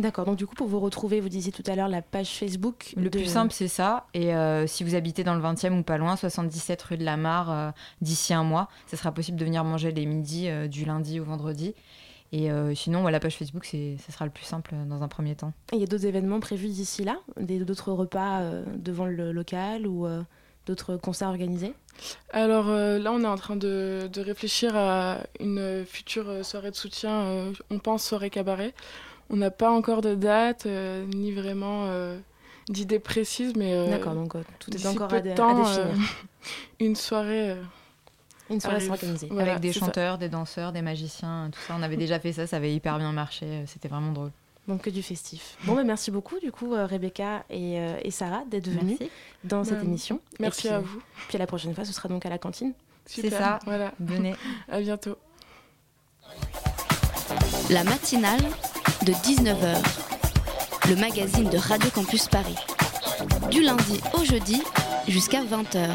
[0.00, 2.92] D'accord, donc du coup, pour vous retrouver, vous disiez tout à l'heure la page Facebook.
[2.96, 4.06] Le de- plus simple, c'est ça.
[4.12, 7.16] Et euh, si vous habitez dans le 20e ou pas loin, 77 rue de la
[7.16, 7.70] Mare, euh,
[8.00, 11.24] d'ici un mois, ça sera possible de venir manger les midis euh, du lundi au
[11.24, 11.74] vendredi.
[12.32, 15.08] Et euh, sinon, ouais, la page Facebook, c'est, ça sera le plus simple dans un
[15.08, 15.52] premier temps.
[15.72, 17.18] Et il y a d'autres événements prévus d'ici là?
[17.38, 20.22] D'autres repas euh, devant le local ou euh,
[20.66, 21.74] d'autres concerts organisés
[22.32, 26.70] Alors euh, là, on est en train de, de réfléchir à une future euh, soirée
[26.70, 27.10] de soutien.
[27.22, 28.72] euh, on pense soirée cabaret.
[29.30, 32.18] On n'a pas encore de date, euh, ni vraiment euh,
[32.68, 33.72] d'idée précise, mais...
[33.74, 35.96] euh, D'accord, donc, euh, tout est encore peu à de dé- à temps, définir.
[36.80, 37.62] une soirée euh,
[38.50, 38.86] Une soirée.
[39.30, 39.80] Voilà, Avec des ça.
[39.80, 41.74] chanteurs, des danseurs, des magiciens, tout ça.
[41.78, 43.64] On avait déjà fait ça, ça avait hyper bien marché.
[43.66, 44.30] C'était vraiment drôle.
[44.68, 45.56] Donc que du festif.
[45.64, 49.10] Bon, bah, merci beaucoup du coup euh, Rebecca et, euh, et Sarah d'être venues Merci.
[49.44, 49.84] dans cette Ouais.
[49.84, 50.20] émission.
[50.40, 51.02] Merci puis, à euh, vous.
[51.28, 52.72] Puis à la prochaine fois, ce sera donc à la cantine.
[53.04, 53.58] C'est ça.
[53.66, 53.92] Voilà.
[54.00, 54.34] Venez.
[54.70, 55.16] À bientôt.
[57.70, 58.40] La matinale
[59.06, 59.76] de 19h,
[60.88, 62.56] le magazine de Radio Campus Paris.
[63.50, 64.62] Du lundi au jeudi
[65.08, 65.90] jusqu'à 20h.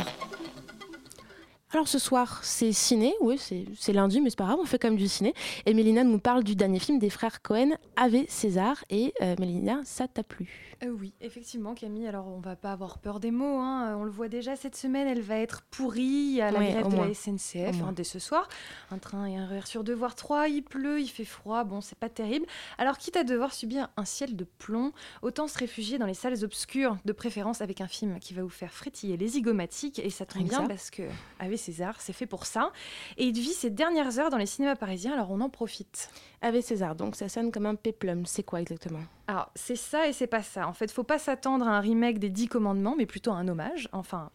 [1.72, 3.40] Alors ce soir, c'est ciné, oui,
[3.78, 5.36] c'est lundi, mais c'est pas grave, on fait même du ciné.
[5.68, 8.84] Et Mélina nous parle du dernier film des frères Cohen, Ave César.
[8.90, 12.08] Et euh, Mélina, ça t'a plu Euh, oui, effectivement, Camille.
[12.08, 13.60] Alors, on va pas avoir peur des mots.
[13.60, 13.96] hein.
[13.98, 17.08] On le voit déjà cette semaine, elle va être pourrie à la grève de moins.
[17.08, 18.48] la SNCF hein, dès ce soir.
[18.90, 20.48] Un train et un RER sur deux, voire trois.
[20.48, 21.66] Il pleut, il fait froid.
[21.66, 22.46] Bon, c'est pas terrible.
[22.78, 26.44] Alors, quitte à devoir subir un ciel de plomb, autant se réfugier dans les salles
[26.46, 30.00] obscures, de préférence avec un film qui va vous faire frétiller les zygomatiques.
[30.00, 30.68] Et ça tombe bien ça.
[30.68, 31.04] parce que
[31.40, 32.72] Ave César, c'est fait pour ça.
[33.18, 35.12] Et il vit ses dernières heures dans les cinémas parisiens.
[35.14, 36.10] Alors, on en profite.
[36.42, 38.26] Ave César, donc ça sonne comme un péplum.
[38.26, 39.02] C'est quoi exactement?
[39.30, 40.68] Alors, c'est ça et c'est pas ça.
[40.68, 43.48] En fait, faut pas s'attendre à un remake des Dix Commandements, mais plutôt à un
[43.48, 43.88] hommage.
[43.92, 44.32] Enfin,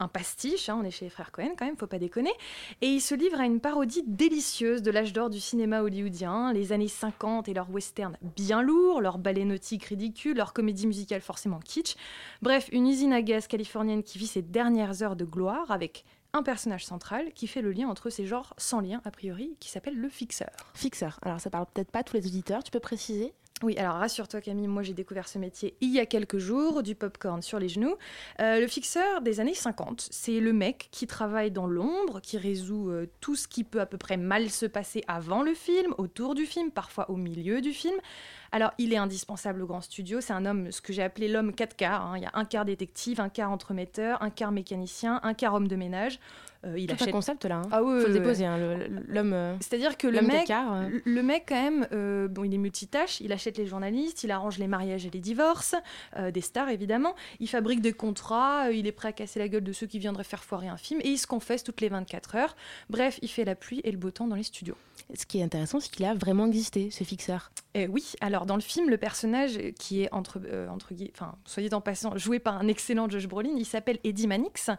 [0.00, 0.68] un pastiche.
[0.68, 2.32] hein, on est chez les frères Cohen quand même, faut pas déconner.
[2.82, 6.72] Et il se livre à une parodie délicieuse de l'âge d'or du cinéma hollywoodien, les
[6.72, 11.60] années 50 et leurs westerns bien lourds, leurs ballets nautiques ridicules, leurs comédies musicales forcément
[11.60, 11.96] kitsch.
[12.42, 16.04] Bref, une usine à gaz californienne qui vit ses dernières heures de gloire avec
[16.34, 19.70] un personnage central qui fait le lien entre ces genres sans lien a priori, qui
[19.70, 20.50] s'appelle le fixeur.
[20.74, 21.18] Fixeur.
[21.22, 23.32] Alors ça parle peut-être pas à tous les auditeurs, tu peux préciser?
[23.64, 26.94] Oui, alors rassure-toi Camille, moi j'ai découvert ce métier il y a quelques jours, du
[26.94, 27.96] popcorn sur les genoux.
[28.40, 32.90] Euh, le fixeur des années 50, c'est le mec qui travaille dans l'ombre, qui résout
[32.90, 36.36] euh, tout ce qui peut à peu près mal se passer avant le film, autour
[36.36, 37.96] du film, parfois au milieu du film.
[38.52, 41.52] Alors il est indispensable au grand studio, c'est un homme, ce que j'ai appelé l'homme
[41.52, 42.06] 4 quarts.
[42.06, 42.16] hein.
[42.16, 45.68] Il y a un quart détective, un quart entremetteur, un quart mécanicien, un quart homme
[45.68, 46.20] de ménage.
[46.64, 47.56] Euh, il Tout un achète concept là.
[47.64, 47.68] hein.
[47.70, 48.58] Ah oui, Faut le déposer, hein,
[49.06, 49.32] l'homme.
[49.32, 50.88] euh, C'est-à-dire que le mec, euh.
[51.04, 51.86] le- mec quand même,
[52.28, 55.74] bon, il est multitâche, il achète les journalistes, il arrange les mariages et les divorces,
[56.32, 59.72] des stars évidemment, il fabrique des contrats, il est prêt à casser la gueule de
[59.72, 62.56] ceux qui viendraient faire foirer un film et il se confesse toutes les 24 heures.
[62.90, 64.76] Bref, il fait la pluie et le beau temps dans les studios.
[65.14, 67.52] Ce qui est intéressant, c'est qu'il a vraiment existé, ce fixeur.
[67.74, 71.72] Et oui, alors dans le film, le personnage qui est entre, euh, entre enfin, soyez
[71.72, 74.70] en passant, joué par un excellent Josh Brolin, il s'appelle Eddie Mannix.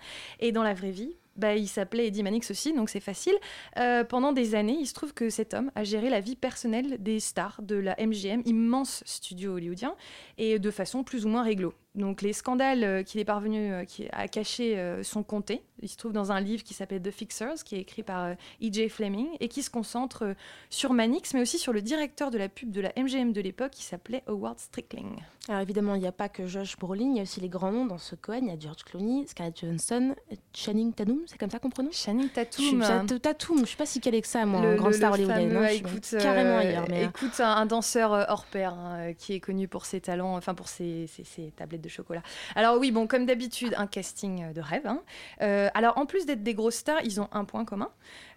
[0.42, 3.36] Et dans la vraie vie, bah, il s'appelait Eddie Mannix aussi, donc c'est facile.
[3.78, 6.98] Euh, pendant des années, il se trouve que cet homme a géré la vie personnelle
[7.02, 9.96] des stars de la MGM, immense studio hollywoodien,
[10.38, 11.74] et de façon plus ou moins réglo.
[12.00, 15.62] Donc les scandales euh, qu'il est parvenu euh, à cacher euh, sont comptés.
[15.82, 18.34] Il se trouve dans un livre qui s'appelle The Fixers, qui est écrit par euh,
[18.62, 18.90] E.J.
[18.90, 20.34] Fleming, et qui se concentre euh,
[20.70, 23.72] sur Mannix, mais aussi sur le directeur de la pub de la MGM de l'époque,
[23.72, 25.16] qui s'appelait Howard Strickling.
[25.48, 27.72] Alors évidemment, il n'y a pas que Josh Brolin, il y a aussi les grands
[27.72, 28.40] noms dans ce Cohen.
[28.44, 30.16] Il y a George Clooney, Scarlett Johansson,
[30.54, 31.96] Channing Tatum, c'est comme ça qu'on prononce?
[31.96, 33.06] Channing Je suis, Tatum.
[33.08, 35.78] Tatum, Tatum, je suis pas si calée que ça, moi, Le- le- star je suis
[35.78, 36.86] écoute, carrément euh, ailleurs.
[36.90, 39.86] Mais, euh, écoute, un, un danseur euh, hors pair hein, euh, qui est connu pour
[39.86, 42.22] ses talents, enfin pour ses, ses- ses tablettes de chocolat.
[42.56, 44.88] Alors oui, bon, comme d'habitude, un casting euh, de rêve.
[44.88, 45.02] hein.
[45.42, 47.90] Euh, alors en plus d'être des grosses stars, ils ont un point commun.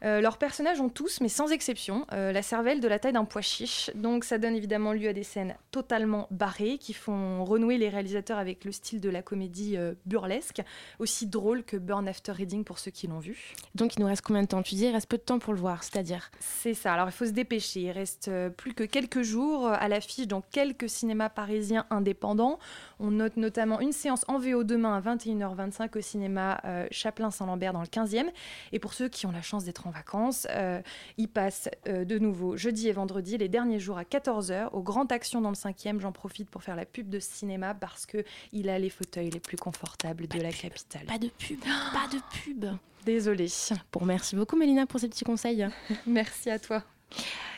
[0.05, 3.25] Euh, leurs personnages ont tous, mais sans exception, euh, la cervelle de la taille d'un
[3.25, 3.91] pois chiche.
[3.95, 8.39] Donc ça donne évidemment lieu à des scènes totalement barrées qui font renouer les réalisateurs
[8.39, 9.77] avec le style de la comédie
[10.07, 10.63] burlesque,
[10.99, 13.55] aussi drôle que Burn After Reading pour ceux qui l'ont vu.
[13.75, 14.63] Donc il nous reste combien de temps?
[14.63, 16.31] Tu dis il reste peu de temps pour le voir, c'est-à-dire?
[16.41, 17.81] C'est ça, alors il faut se dépêcher.
[17.83, 22.59] Il reste plus que quelques jours à l'affiche dans quelques cinémas parisiens indépendants.
[22.99, 27.80] On note notamment une séance en VO demain à 21h25 au cinéma euh, Chaplin-Saint-Lambert dans
[27.80, 28.26] le 15e.
[28.72, 30.80] Et pour ceux qui ont la chance d'être en vacances, euh,
[31.18, 35.11] il passe euh, de nouveau jeudi et vendredi, les derniers jours à 14h, au Grand
[35.12, 36.01] Action dans le 5e.
[36.01, 39.41] J'en profite pour faire la pub de ce cinéma parce qu'il a les fauteuils les
[39.41, 41.07] plus confortables de la capitale.
[41.07, 42.66] Pas de pub, pas de pub.
[43.05, 43.49] Désolée.
[43.93, 45.66] Bon, merci beaucoup Mélina pour ces petits conseils.
[46.07, 46.85] Merci à toi.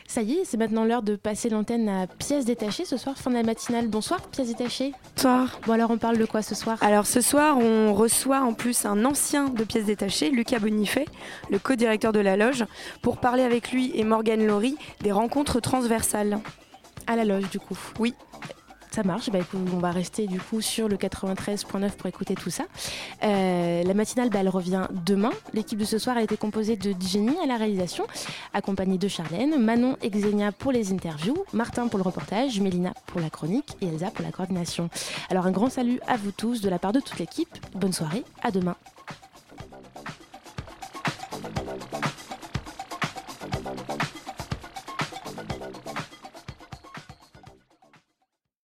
[0.07, 3.31] Ça y est, c'est maintenant l'heure de passer l'antenne à pièces détachées ce soir, fin
[3.31, 3.87] de la matinale.
[3.87, 4.93] Bonsoir, pièces détachées.
[5.15, 5.59] Bonsoir.
[5.65, 6.77] Bon alors on parle de quoi ce soir?
[6.81, 11.05] Alors ce soir, on reçoit en plus un ancien de pièces détachées, Lucas Bonifay,
[11.49, 12.65] le co-directeur de la loge,
[13.01, 16.39] pour parler avec lui et Morgane Laurie des rencontres transversales.
[17.07, 18.13] À la loge du coup Oui.
[18.95, 22.63] Ça marche, bah, on va rester du coup sur le 93.9 pour écouter tout ça.
[23.23, 25.31] Euh, la matinale, bah, elle revient demain.
[25.51, 28.07] L'équipe de ce soir a été composée de Jenny à la réalisation,
[28.53, 33.19] accompagnée de Charlène, Manon et Xenia pour les interviews, Martin pour le reportage, Mélina pour
[33.19, 34.89] la chronique et Elsa pour la coordination.
[35.29, 37.53] Alors un grand salut à vous tous de la part de toute l'équipe.
[37.73, 38.77] Bonne soirée, à demain.